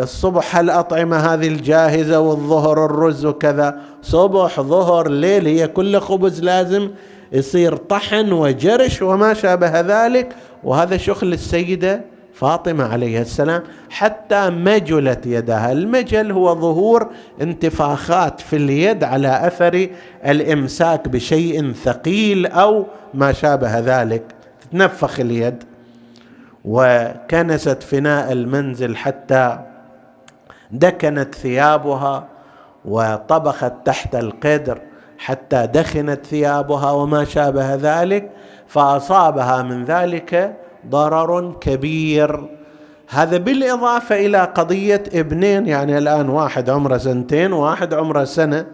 [0.03, 6.91] الصبح الأطعمة هذه الجاهزة والظهر الرز وكذا صبح ظهر ليل هي كل خبز لازم
[7.33, 10.33] يصير طحن وجرش وما شابه ذلك.
[10.65, 12.01] وهذا شغل السيدة
[12.35, 13.63] فاطمة عليه السلام.
[13.91, 15.73] حتى مجلت يدها.
[15.73, 17.09] المجل هو ظهور
[17.41, 19.89] انتفاخات في اليد على أثر
[20.27, 24.23] الإمساك بشيء ثقيل أو ما شابه ذلك.
[24.61, 25.65] تتنفخ اليد.
[26.65, 29.70] وكنست فناء المنزل حتى
[30.73, 32.27] دكنت ثيابها
[32.85, 34.81] وطبخت تحت القدر
[35.19, 38.31] حتى دخنت ثيابها وما شابه ذلك
[38.67, 40.57] فأصابها من ذلك
[40.87, 42.49] ضرر كبير.
[43.09, 48.67] هذا بالإضافة إلى قضية ابنين يعني الآن واحد عمره سنتين وواحد عمره سنة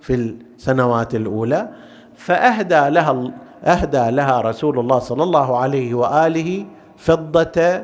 [0.00, 1.68] في السنوات الأولى.
[2.16, 3.30] فأهدى لها
[3.64, 6.64] أهدى لها رسول الله صلى الله عليه وآله
[6.96, 7.82] فضة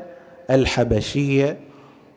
[0.51, 1.66] الحبشية.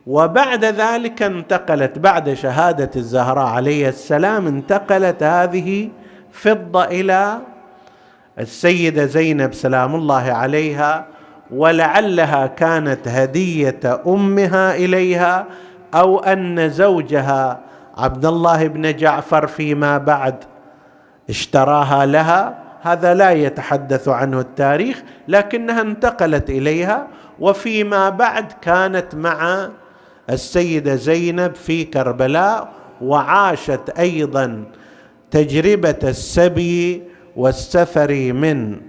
[0.07, 5.89] وبعد ذلك انتقلت بعد شهادة الزهراء عليه السلام انتقلت هذه
[6.31, 7.39] فضة إلى
[8.39, 11.05] السيدة زينب سلام الله عليها
[11.51, 15.45] ولعلها كانت هدية أمها إليها
[15.93, 17.59] أو أن زوجها
[17.97, 20.35] عبد الله بن جعفر فيما بعد
[21.29, 22.57] اشتراها لها.
[22.81, 27.07] هذا لا يتحدث عنه التاريخ لكنها انتقلت إليها
[27.39, 29.69] وفيما بعد كانت مع
[30.29, 32.69] السيدة زينب في كربلاء
[33.01, 34.63] وعاشت أيضا
[35.31, 37.03] تجربة السبي
[37.35, 38.81] والسفر من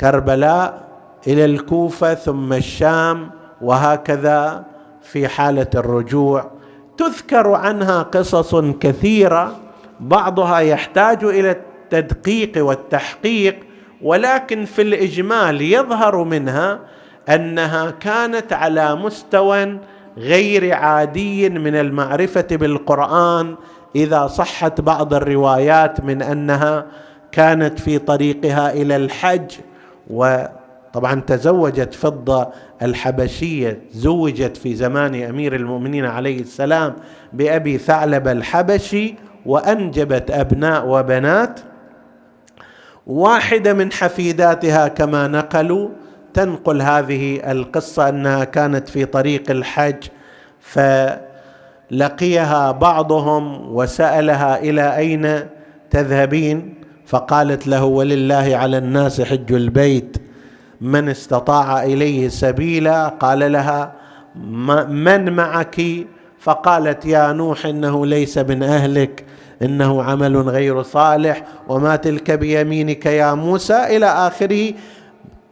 [0.00, 0.88] كربلاء
[1.26, 4.64] إلى الكوفة ثم الشام وهكذا
[5.02, 6.50] في حالة الرجوع.
[6.98, 9.56] تذكر عنها قصص كثيرة
[10.00, 13.56] بعضها يحتاج إلى التدقيق والتحقيق
[14.02, 16.80] ولكن في الإجمال يظهر منها
[17.28, 19.78] أنها كانت على مستوى
[20.18, 23.54] غير عادي من المعرفة بالقرآن
[23.96, 26.86] إذا صحت بعض الروايات من أنها
[27.32, 29.50] كانت في طريقها إلى الحج
[30.10, 32.48] وطبعا تزوجت فضة
[32.82, 36.96] الحبشية زوجت في زمان أمير المؤمنين عليه السلام
[37.32, 39.14] بأبي ثعلب الحبشي
[39.46, 41.60] وأنجبت أبناء وبنات.
[43.06, 45.88] واحدة من حفيداتها كما نقلوا
[46.34, 50.04] تنقل هذه القصة أنها كانت في طريق الحج
[51.90, 55.40] فلقيها بعضهم وسألها إلى أين
[55.90, 56.74] تذهبين؟
[57.06, 60.16] فقالت له ولله على الناس حج البيت
[60.80, 63.92] من استطاع إليه سبيلا؟ قال لها
[64.88, 65.80] من معك؟
[66.40, 69.24] فقالت يا نوح إنه ليس من أهلك
[69.62, 74.72] إنه عمل غير صالح وما تلك بيمينك يا موسى إلى آخره.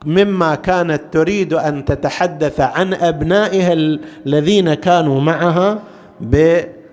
[0.06, 3.72] مما كانت تريد أن تتحدث عن أبنائها
[4.26, 5.78] الذين كانوا معها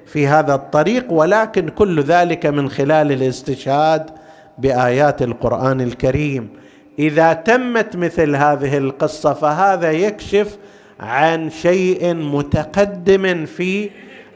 [0.06, 4.10] في هذا الطريق ولكن كل ذلك من خلال الاستشهاد
[4.58, 6.50] بآيات القرآن الكريم.
[7.00, 10.58] إذا تمت مثل هذه القصة فهذا يكشف
[11.00, 13.90] عن شيء متقدم في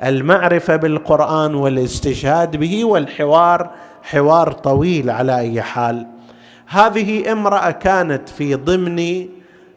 [0.04, 3.70] المعرفة بالقرآن والاستشهاد به والحوار
[4.04, 6.08] حوار طويل على أي حال.
[6.68, 9.28] هذه امرأة كانت في ضمن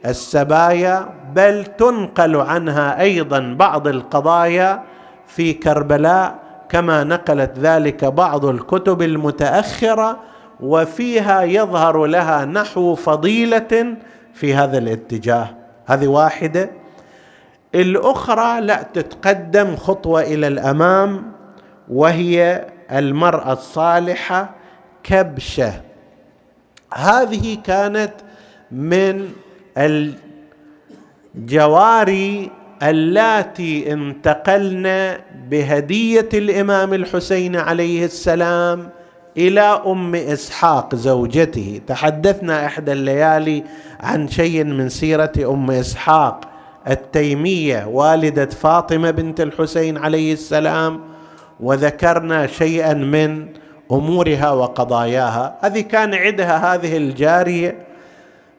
[0.06, 4.82] السبايا بل تنقل عنها أيضا بعض القضايا
[5.26, 6.38] في كربلاء
[6.68, 10.18] كما نقلت ذلك بعض الكتب المتأخرة
[10.60, 13.96] وفيها يظهر لها نحو فضيلة
[14.34, 15.48] في هذا الاتجاه.
[15.86, 16.70] هذه واحدة.
[17.74, 21.32] الأخرى لا تتقدم خطوة إلى الأمام
[21.88, 24.50] وهي المرأة الصالحة
[25.02, 25.89] كبشة.
[26.94, 28.12] هذه كانت
[28.72, 29.28] من
[31.36, 32.50] الجواري
[32.82, 35.16] اللاتي انتقلن
[35.50, 38.88] بهدية الإمام الحسين عليه السلام
[39.36, 41.80] إلى أم إسحاق زوجته.
[41.86, 43.64] تحدثنا إحدى الليالي
[44.00, 46.40] عن شيء من سيرة أم إسحاق
[46.90, 51.00] التيمية والدة فاطمة بنت الحسين عليه السلام
[51.60, 53.46] وذكرنا شيئا من
[53.92, 55.58] أمورها وقضاياها.
[55.60, 57.86] هذه كان عندها هذه الجارية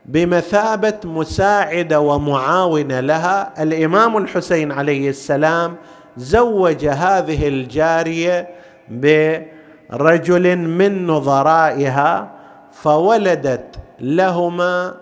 [0.05, 3.63] بمثابة مساعدة ومعاونة لها.
[3.63, 5.75] الإمام الحسين عليه السلام
[6.17, 8.49] زوج هذه الجارية
[8.89, 12.31] برجل من نظرائها
[12.71, 14.93] فولدت لهما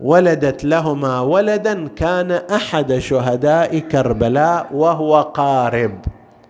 [0.00, 5.98] ولدت لهما ولدا كان أحد شهداء كربلاء وهو قارب.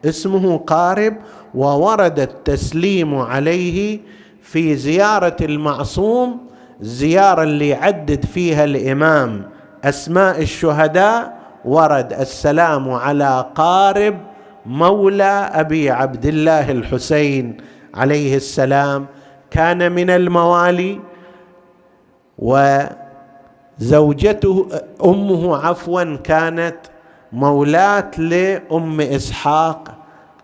[0.05, 1.17] اسمه قارب
[1.55, 4.01] وورد التسليم عليه
[4.43, 6.39] في زيارة المعصوم
[6.81, 9.43] الزياره اللي يعدد فيها الإمام
[9.85, 14.19] أسماء الشهداء ورد السلام على قارب
[14.67, 17.57] مولى أبي عبد الله الحسين
[17.95, 19.07] عليه السلام.
[19.51, 21.01] كان من الموالي
[23.81, 24.69] وزوجته
[25.05, 26.77] أمه عفوا كانت
[27.33, 29.89] مولاة لأم إسحاق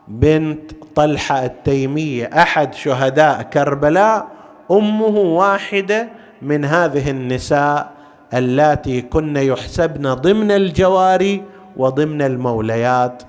[0.09, 4.27] بنت طلحة التيمية أحد شهداء كربلاء
[4.71, 6.09] أمه واحدة
[6.43, 7.91] من هذه النساء
[8.35, 11.43] اللاتي كن يحسبن ضمن الجواري
[11.77, 13.23] وضمن الموليات.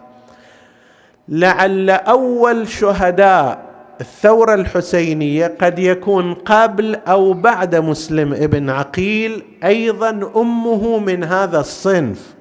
[1.30, 3.60] لعل أول شهداء
[4.02, 12.36] الثورة الحسينية قد يكون قبل أو بعد مسلم ابن عقيل أيضا أمه من هذا الصنف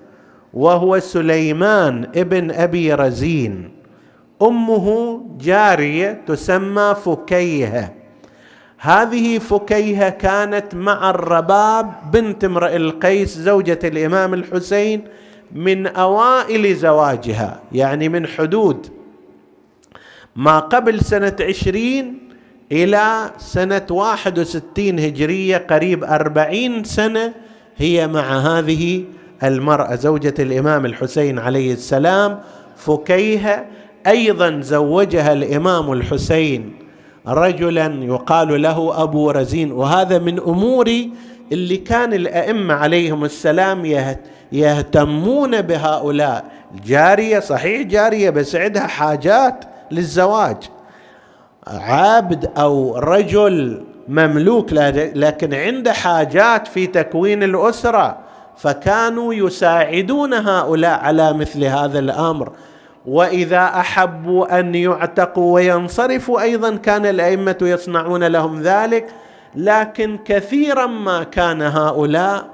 [0.54, 3.75] وهو سليمان ابن أبي رزين.
[4.42, 7.92] أمه جارية تسمى فكيهة.
[8.78, 15.04] هذه فكيهة كانت مع الرباب بنت امرئ القيس زوجة الإمام الحسين
[15.52, 18.86] من أوائل زواجها يعني من حدود.
[20.36, 22.18] ما قبل سنة عشرين
[22.72, 27.32] إلى سنة واحد وستين هجرية قريب أربعين سنة
[27.76, 29.04] هي مع هذه
[29.42, 32.40] المرأة زوجة الإمام الحسين عليه السلام
[32.76, 33.66] فكيهة
[34.06, 36.72] أيضا زوجها الإمام الحسين
[37.26, 40.92] رجلا يقال له أبو رزين وهذا من أمور
[41.52, 43.84] اللي كان الأئمة عليهم السلام
[44.52, 46.44] يهتمون بهؤلاء.
[46.74, 50.56] الجاريه صحيح جارية بس عندها حاجات للزواج.
[51.66, 58.18] عبد أو رجل مملوك لكن عنده حاجات في تكوين الأسرة
[58.56, 62.52] فكانوا يساعدون هؤلاء على مثل هذا الأمر.
[63.06, 69.06] وإذا احبوا أن يعتقوا وينصرفوا أيضا كان الأئمة يصنعون لهم ذلك.
[69.56, 72.48] لكن كثيرا ما كان هؤلاء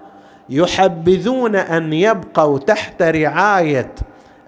[0.48, 3.94] يحبذون أن يبقوا تحت رعاية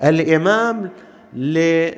[0.05, 0.91] الإمام
[1.35, 1.93] لشدة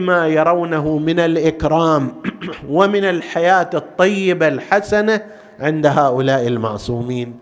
[0.00, 2.12] ما يرونه من الإكرام
[2.68, 5.22] ومن الحياة الطيبة الحسنة
[5.60, 7.38] عند هؤلاء المعصومين.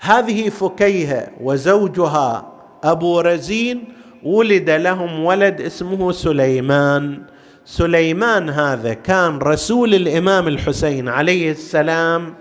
[0.00, 2.52] هذه فكيهة وزوجها
[2.84, 3.84] أبو رزين
[4.22, 7.22] ولد لهم ولد اسمه سليمان.
[7.64, 12.34] سليمان هذا كان رسول الإمام الحسين عليه السلام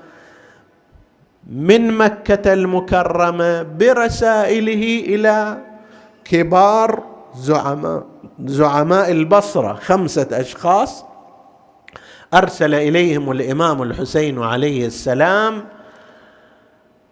[1.51, 5.57] من مكة المكرمة برسائله إلى
[6.25, 7.03] كبار
[7.35, 8.05] زعماء
[8.45, 11.05] زعماء البصرة خمسة أشخاص
[12.33, 15.65] أرسل إليهم الإمام الحسين عليه السلام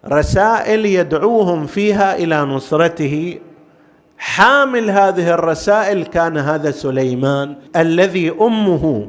[0.06, 3.38] رسائل يدعوهم فيها إلى نصرته.
[4.18, 9.08] حامل هذه الرسائل كان هذا سليمان الذي أمه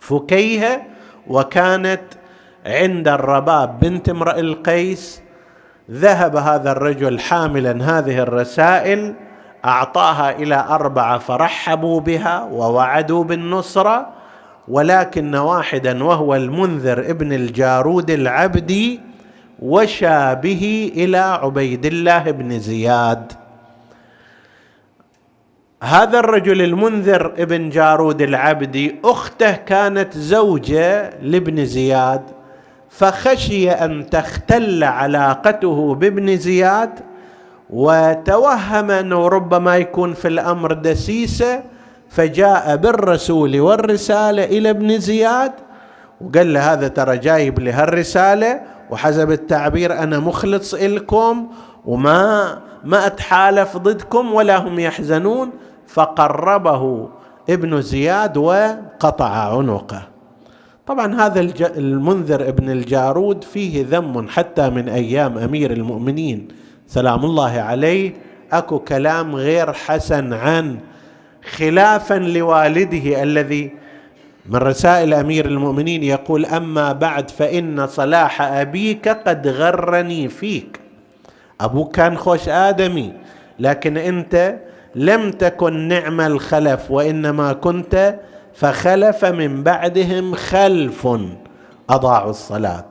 [0.00, 0.82] فكيهة
[1.26, 2.02] وكانت
[2.66, 5.22] عند الرباب بنت امرئ القيس.
[5.90, 9.14] ذهب هذا الرجل حاملا هذه الرسائل
[9.64, 14.06] أعطاها إلى أربعة فرحبوا بها ووعدوا بالنصرة
[14.68, 19.00] ولكن واحدا وهو المنذر ابن الجارود العبدي
[19.62, 23.32] وشى به إلى عبيد الله بن زياد.
[25.82, 32.22] هذا الرجل المنذر ابن جارود العبدي أخته كانت زوجة لابن زياد
[32.90, 36.90] فخشي أن تختل علاقته بابن زياد
[37.70, 41.62] وتوهم أنه ربما يكون في الأمر دسيسة
[42.08, 45.52] فجاء بالرسول والرسالة إلى ابن زياد
[46.20, 51.46] وقال له هذا ترى جايب لي هالرساله وحسب التعبير أنا مخلص إلكم
[51.86, 55.50] وما ما أتحالف ضدكم ولا هم يحزنون
[55.86, 57.08] فقربه
[57.50, 60.02] ابن زياد وقطع عنقه.
[60.86, 61.40] طبعا هذا
[61.76, 66.48] المنذر ابن الجارود فيه ذم حتى من أيام أمير المؤمنين.
[66.86, 68.14] سلام الله عليه.
[68.52, 70.78] أكو كلام غير حسن عن
[71.56, 73.72] خلافا لوالده الذي
[74.46, 80.80] من رسائل أمير المؤمنين يقول أما بعد فإن صلاح أبيك قد غرني فيك.
[81.60, 83.12] أبوك كان خوش آدمي
[83.58, 84.56] لكن أنت
[84.94, 88.20] لم تكن نعم الخلف وإنما كنت
[88.54, 91.08] فخلف من بعدهم خلف
[91.90, 92.84] أضاعوا الصلاة.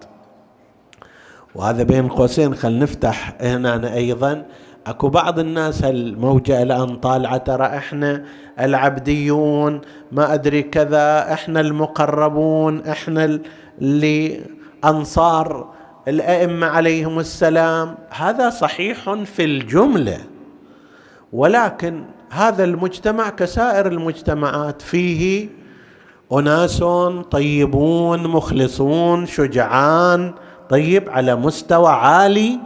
[1.55, 4.45] وهذا بين قوسين خل نفتح هنا أيضا.
[4.87, 8.23] اكو بعض الناس هالموجة الان طالعة ترى إحنا
[8.59, 9.81] العبديون
[10.11, 13.39] ما ادري كذا إحنا المقربون إحنا
[13.81, 14.41] اللي
[14.85, 15.69] انصار
[16.07, 17.95] الأئمة عليهم السلام.
[18.09, 20.17] هذا صحيح في الجملة
[21.33, 25.49] ولكن هذا المجتمع كسائر المجتمعات فيه
[26.33, 26.83] اناس
[27.31, 30.33] طيبون مخلصون شجعان
[30.69, 32.59] طيب على مستوى عالي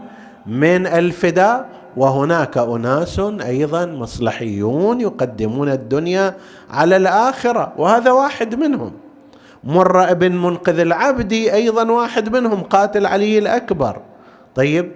[0.46, 1.77] من الفداء.
[1.98, 6.36] وهناك أناس أيضا مصلحيون يقدمون الدنيا
[6.70, 8.92] على الآخرة وهذا واحد منهم.
[9.64, 14.02] مر ابن منقذ العبدي أيضا واحد منهم قاتل علي الأكبر.
[14.56, 14.92] طيب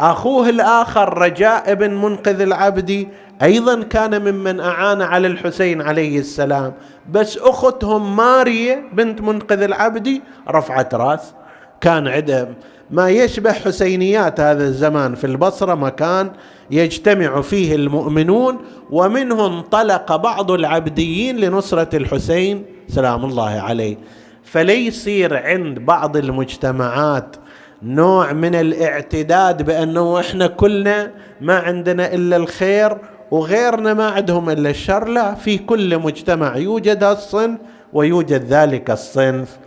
[0.00, 3.08] أخوه الآخر رجاء ابن منقذ العبدي
[3.42, 6.72] أيضا كان ممن أعان على الحسين عليه السلام.
[7.10, 11.34] بس أختهم ماريه بنت منقذ العبدي رفعت رأس.
[11.80, 12.54] كان عندهم
[12.90, 16.30] ما يشبه حسينيات هذا الزمان في البصرة مكان
[16.70, 18.58] يجتمع فيه المؤمنون
[18.90, 23.96] ومنه انطلق بعض العبديين لنصرة الحسين سلام الله عليه.
[24.44, 27.36] فليصير عند بعض المجتمعات
[27.82, 31.10] نوع من الاعتداد بأنه إحنا كلنا
[31.40, 32.98] ما عندنا إلا الخير
[33.30, 35.08] وغيرنا ما عندهم إلا الشر.
[35.08, 37.58] لا في كل مجتمع يوجد الصنف
[37.92, 39.58] ويوجد ذلك الصنف.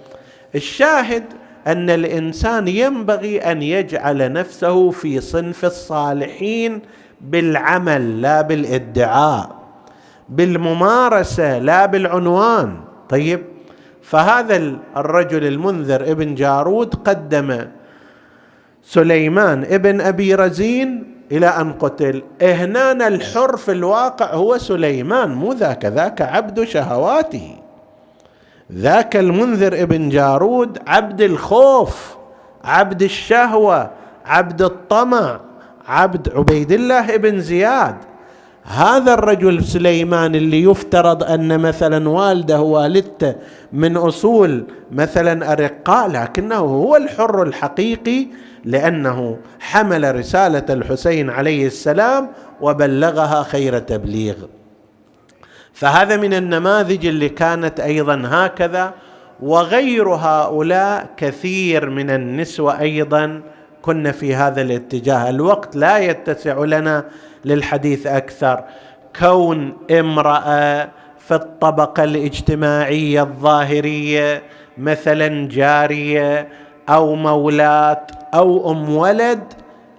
[0.55, 1.23] الشاهد
[1.67, 6.81] أن الإنسان ينبغي أن يجعل نفسه في صنف الصالحين
[7.21, 9.61] بالعمل لا بالإدعاء
[10.29, 12.77] بالممارسة لا بالعنوان.
[13.09, 13.41] طيب
[14.01, 14.55] فهذا
[14.97, 17.67] الرجل المنذر ابن جارود قدم
[18.83, 22.23] سليمان ابن أبي رزين إلى أن قتل.
[22.41, 27.60] هنا الحر في الواقع هو سليمان مو ذاك ذاك عبد شهواته.
[28.73, 32.15] ذاك المنذر ابن جارود عبد الخوف
[32.63, 33.91] عبد الشهوة
[34.25, 35.39] عبد الطمع
[35.87, 37.95] عبد عبيد الله ابن زياد.
[38.63, 43.35] هذا الرجل سليمان اللي يفترض أن مثلا والده والدته
[43.73, 48.27] من أصول مثلا أرقاء لكنه هو الحر الحقيقي
[48.65, 52.29] لأنه حمل رسالة الحسين عليه السلام
[52.61, 54.35] وبلغها خير تبليغ.
[55.73, 58.93] فهذا من النماذج اللي كانت أيضا هكذا
[59.41, 63.41] وغير هؤلاء كثير من النسوة أيضا
[63.81, 65.29] كن في هذا الاتجاه.
[65.29, 67.05] الوقت لا يتسع لنا
[67.45, 68.63] للحديث أكثر.
[69.19, 74.43] كون امرأة في الطبقة الاجتماعية الظاهرية
[74.77, 76.47] مثلا جارية
[76.89, 79.43] أو مولاه أو أم ولد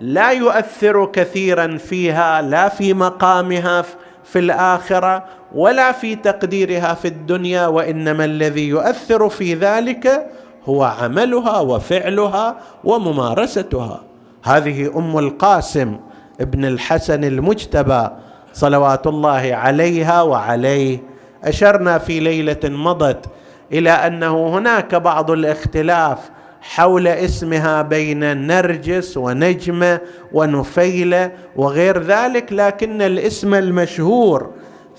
[0.00, 3.84] لا يؤثر كثيرا فيها لا في مقامها
[4.24, 5.24] في الآخرة.
[5.54, 10.26] ولا في تقديرها في الدنيا وإنما الذي يؤثر في ذلك
[10.64, 14.00] هو عملها وفعلها وممارستها.
[14.44, 15.96] هذه أم القاسم
[16.40, 18.08] ابن الحسن المجتبى
[18.52, 20.98] صلوات الله عليها وعليه.
[21.44, 23.26] أشرنا في ليلة مضت
[23.72, 26.18] إلى أنه هناك بعض الاختلاف
[26.60, 30.00] حول اسمها بين نرجس ونجمه
[30.32, 34.50] ونفيلة وغير ذلك لكن الاسم المشهور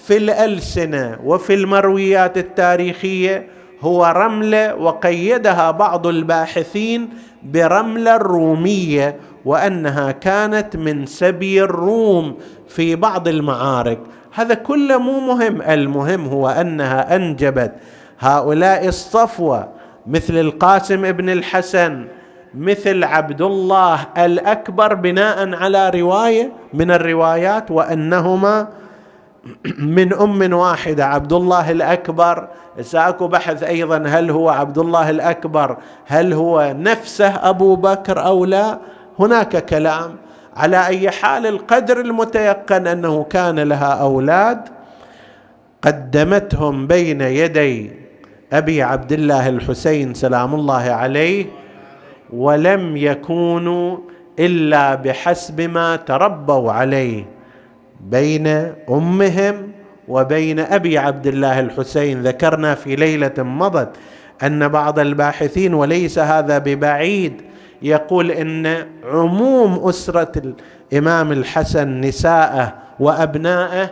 [0.07, 3.47] في الألسنة وفي المرويات التاريخية
[3.81, 7.09] هو رملة وقيدها بعض الباحثين
[7.43, 12.37] برملة الرومية وأنها كانت من سبي الروم
[12.67, 13.99] في بعض المعارك.
[14.33, 17.71] هذا كله مو مهم المهم هو أنها أنجبت.
[18.19, 19.69] هؤلاء الصفوة
[20.07, 22.05] مثل القاسم ابن الحسن
[22.55, 28.67] مثل عبد الله الأكبر بناء على رواية من الروايات وأنهما
[29.79, 32.47] من أم واحدة عبد الله الاكبر
[32.81, 38.79] ساكو بحث أيضا هل هو عبد الله الأكبر هل هو نفسه أبو بكر أو لا؟
[39.19, 40.15] هناك كلام.
[40.55, 44.59] على أي حال القدر المتيقن أنه كان لها أولاد
[45.81, 47.91] قدمتهم بين يدي
[48.53, 51.45] أبي عبد الله الحسين سلام الله عليه
[52.33, 53.97] ولم يكونوا
[54.39, 57.32] إلا بحسب ما تربوا عليه.
[58.09, 58.47] بين
[58.89, 59.71] أمهم
[60.07, 62.23] وبين أبي عبد الله الحسين.
[62.23, 63.89] ذكرنا في ليلة مضت
[64.43, 67.41] أن بعض الباحثين وليس هذا ببعيد
[67.81, 70.53] يقول إن عموم أسرة
[70.93, 73.89] الإمام الحسن نساءه وأبنائه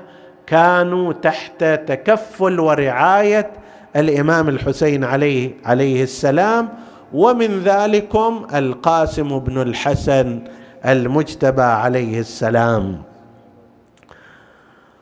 [0.47, 3.51] كانوا تحت تكفل ورعاية
[3.95, 6.70] الإمام الحسين عليه عليه السلام.
[7.14, 10.39] ومن ذلكم القاسم بن الحسن
[10.86, 13.11] المجتبى عليه السلام.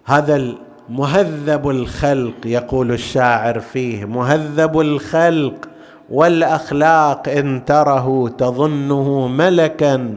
[0.10, 0.56] هذا
[0.90, 5.70] مهذب الخلق يقول الشاعر فيه مهذب الخلق
[6.10, 10.16] والأخلاق إن تره تظنه ملكا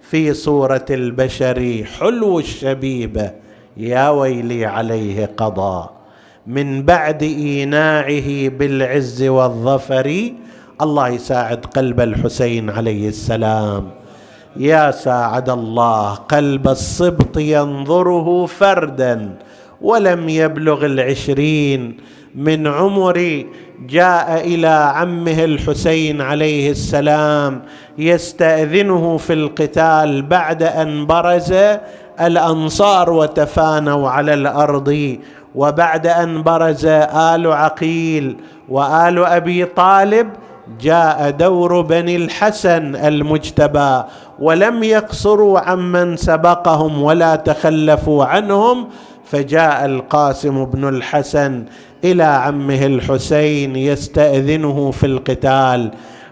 [0.00, 3.30] في صورة البشر حلو الشبيبه
[3.76, 5.88] يا ويلي عليه قضى
[6.46, 10.30] من بعد إيناعه بالعز والظفر
[10.82, 13.90] الله يساعد قلب الحسين عليه السلام.
[14.56, 19.34] يا ساعد الله قلب الصبط ينظره فردا
[19.80, 21.96] ولم يبلغ العشرين.
[22.34, 23.46] من عمري
[23.88, 27.62] جاء إلى عمه الحسين عليه السلام
[27.98, 31.54] يستأذنه في القتال بعد أن برز
[32.20, 35.18] الأنصار وتفانوا على الأرض.
[35.54, 38.36] وبعد أن برز آل عقيل
[38.68, 40.28] وآل أبي طالب
[40.80, 44.02] جاء دور بني الحسن المجتبى
[44.38, 48.88] ولم يقصروا عمن سبقهم ولا تخلفوا عنهم
[49.24, 51.64] فجاء القاسم بن الحسن
[52.04, 55.90] إلى عمه الحسين يستأذنه في القتال.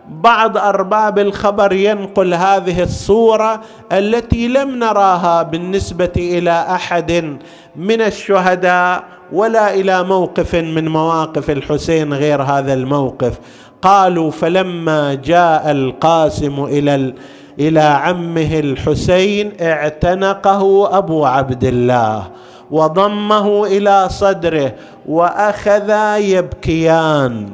[0.09, 3.61] بعض أرباب الخبر ينقل هذه الصورة
[3.93, 7.37] التي لم نراها بالنسبة إلى أحد
[7.77, 13.39] من الشهداء ولا إلى موقف من مواقف الحسين غير هذا الموقف.
[13.83, 17.15] قالوا فلما جاء القاسم إلى
[17.59, 22.29] إلى عمه الحسين اعتنقه أبو عبد الله
[22.71, 24.73] وضمه إلى صدره
[25.09, 27.51] وأخذا يبكيان.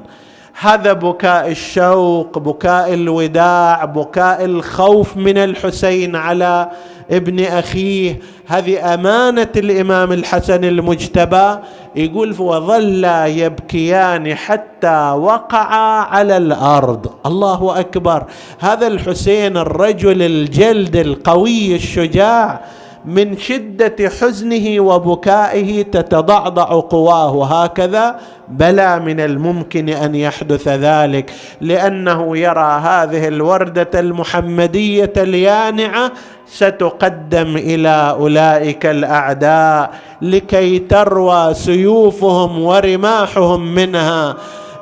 [0.60, 6.70] هذا بكاء الشوق بكاء الوداع بكاء الخوف من الحسين على
[7.10, 8.20] ابن أخيه.
[8.46, 11.56] هذه أمانة الإمام الحسن المجتبى.
[11.96, 17.06] يقول وظلا يبكيان حتى وقعا على الأرض.
[17.26, 18.24] الله أكبر.
[18.58, 22.60] هذا الحسين الرجل الجلد القوي الشجاع.
[23.08, 32.80] من شدة حزنه وبكائه تتضعضع قواه هكذا بلى من الممكن أن يحدث ذلك لأنه يرى
[32.84, 36.12] هذه الوردة المحمدية اليانعة
[36.46, 39.90] ستقدم إلى أولئك الأعداء
[40.22, 44.36] لكي تروى سيوفهم ورماحهم منها.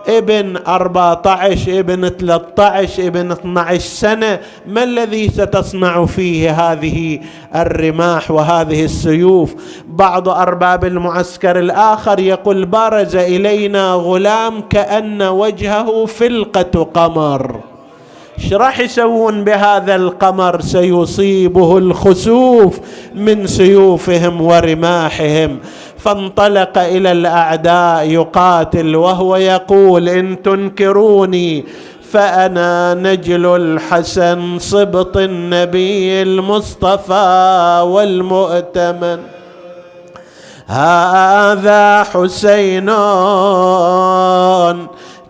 [0.09, 7.21] ابن 14 ابن 13 ابن 12 سنة ما الذي ستصنع فيه هذه
[7.55, 9.55] الرماح وهذه السيوف؟
[9.89, 17.61] بعض أرباب المعسكر الآخر يقول برز إلينا غلام كأن وجهه فلقة قمر.
[18.39, 22.81] إيش راح يسوون بهذا القمر؟ سيصيبه الخسوف
[23.15, 25.59] من سيوفهم ورماحهم.
[26.07, 31.65] فانطلق إلى الأعداء يقاتل وهو يقول إن تنكروني
[32.13, 39.19] فأنا نجل الحسن صبط النبي المصطفى والمؤتمن.
[40.67, 42.91] هذا حسين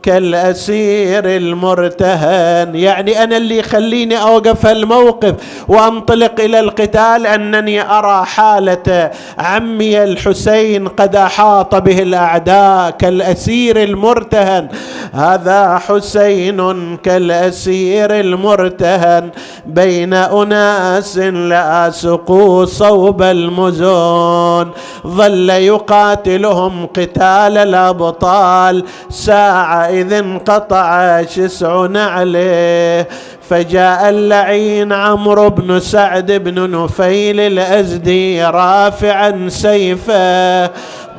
[0.06, 2.74] كالأسير المرتهن.
[2.74, 5.34] يعني أنا اللي يخليني أوقف الموقف
[5.68, 14.68] وأنطلق إلى القتال أنني أرى حالة عمي الحسين قد أحاط به الأعداء كالأسير المرتهن.
[15.12, 19.30] هذا حسين كالأسير المرتهن.
[19.66, 24.70] بين أناس لا سقوا صوب المزون.
[25.06, 28.84] ظل يقاتلهم قتال الأبطال.
[29.10, 33.06] ساعة إذ انقطع شسع نعله
[33.50, 40.70] فجاء اللعين عمرو بن سعد بن نفيل الأزدي رافعا سيفه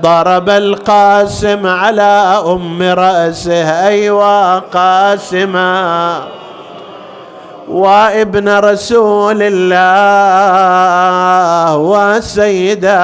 [0.01, 6.23] ضرب القاسم على أم رأسه أيوا قاسما
[7.67, 10.57] وابن رسول الله
[11.78, 12.99] وسيدا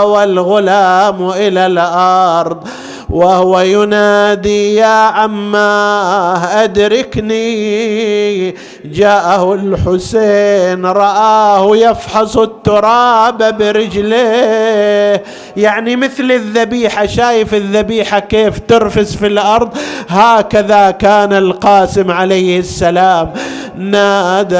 [0.00, 2.68] والغلام إلى الأرض
[3.10, 8.54] وهو ينادي يا عماه أدركني.
[8.84, 15.22] جاءه الحسين رآه يفحص التراب برجليه
[15.56, 19.68] يعني مثل الذبيحة شايف الذبيحة كيف ترفس في الأرض؟
[20.08, 23.32] هكذا كان القاسم عليه السلام.
[23.76, 24.56] نادى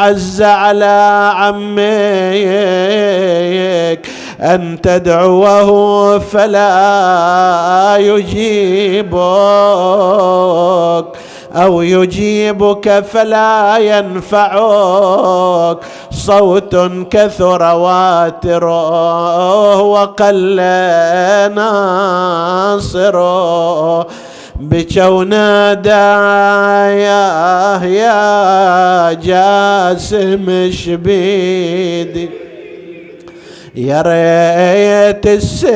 [0.00, 1.72] عز على عميك.
[4.42, 9.12] أن تدعوه فلا يجيبك
[11.52, 15.78] أو يجيبك فلا ينفعك.
[16.10, 16.76] صوت
[17.10, 18.64] كثر واتر
[19.84, 20.56] وقل
[21.54, 23.16] ناصر.
[24.56, 25.90] بكوا نادى
[27.94, 32.51] يا جاسم شبيدي.
[33.74, 35.72] يا ريت السيف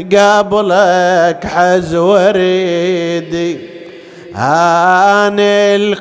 [0.00, 3.58] قبلك حز وريدي.
[4.34, 5.36] عن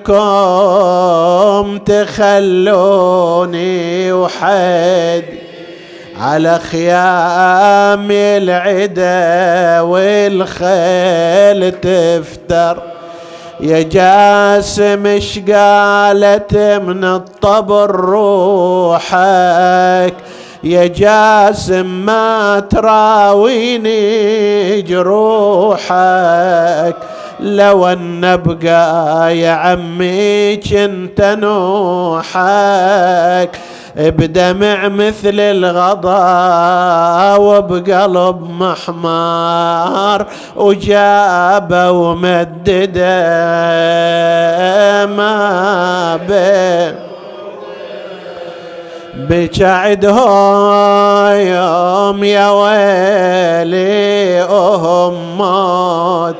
[0.09, 3.33] الكوم تخلوني
[4.13, 5.39] وحدي
[6.19, 12.94] على خيام العدا والخيل تفتر.
[13.59, 19.13] يا جاسم اش قالت من الطبر روحك؟
[20.63, 24.01] يا جاسم ما تراويني
[24.81, 26.95] جروحك.
[27.39, 32.29] لو أن بقى يا عمي كنت نوحك.
[33.97, 40.25] بدمع مثل الغضا وبقلب محمار
[40.55, 43.05] وجابه ومدده
[45.05, 46.95] ما بين
[49.29, 50.25] بجعدهم
[51.35, 56.35] يوم يا ويلي أهم موت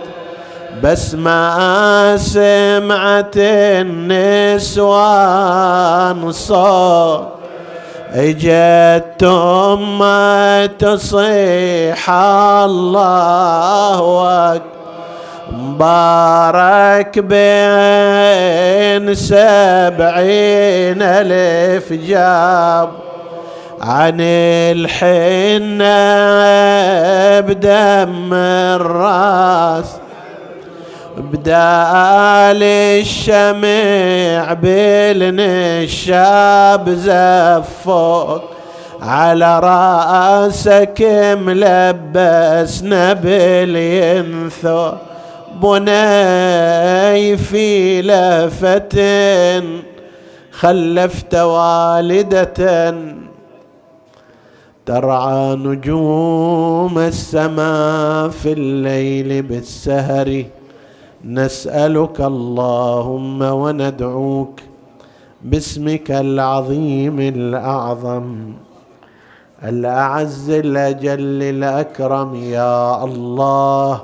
[0.84, 3.38] بس ما سمعت
[4.68, 7.35] النسوان صوت.
[8.16, 9.24] اجت
[10.00, 14.02] ما تصيح الله
[15.52, 22.90] مبارك بين سبعين ألف جاب.
[23.82, 25.86] عن الحنة
[27.40, 30.05] بدم الرأس.
[31.18, 32.64] بدال
[33.04, 34.54] الشمع
[35.34, 38.42] بالنشاب زفوك.
[39.02, 41.02] على رأسك
[41.42, 44.92] ملبسنا بالينثو
[45.62, 48.96] بني في لفة
[50.52, 52.96] خلفت والدة
[54.86, 60.44] ترعى نجوم السماء في الليل بالسهر.
[61.26, 64.60] نسألك اللهم وندعوك
[65.42, 68.54] باسمك العظيم الأعظم
[69.64, 74.02] الأعز الأجل الأكرم يا الله.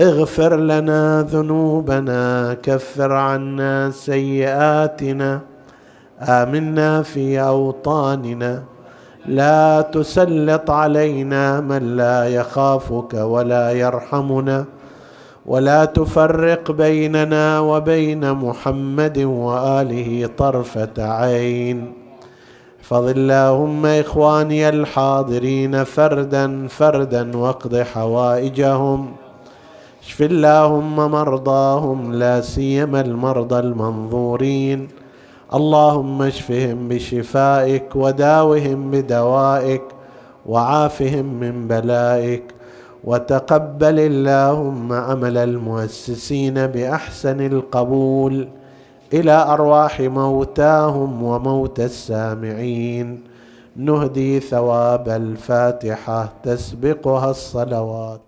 [0.00, 5.40] اغفر لنا ذنوبنا كفر عنا سيئاتنا
[6.20, 8.62] آمنا في أوطاننا.
[9.26, 14.64] لا تسلط علينا من لا يخافك ولا يرحمنا.
[15.46, 21.92] ولا تفرق بيننا وبين محمد وآله طرفة عين.
[22.80, 29.12] احفظ اللهم إخواني الحاضرين فردا فردا واقض حوائجهم.
[30.02, 34.88] اشف اللهم مرضاهم لا سيما المرضى المنظورين.
[35.54, 39.82] اللهم اشفهم بشفائك وداوهم بدوائك
[40.46, 42.55] وعافهم من بلائك.
[43.06, 48.48] وتقبل اللهم عمل المؤسسين بأحسن القبول
[49.12, 53.22] إلى أرواح موتاهم وموتى السامعين.
[53.76, 58.25] نهدي ثواب الفاتحة تسبقها الصلوات.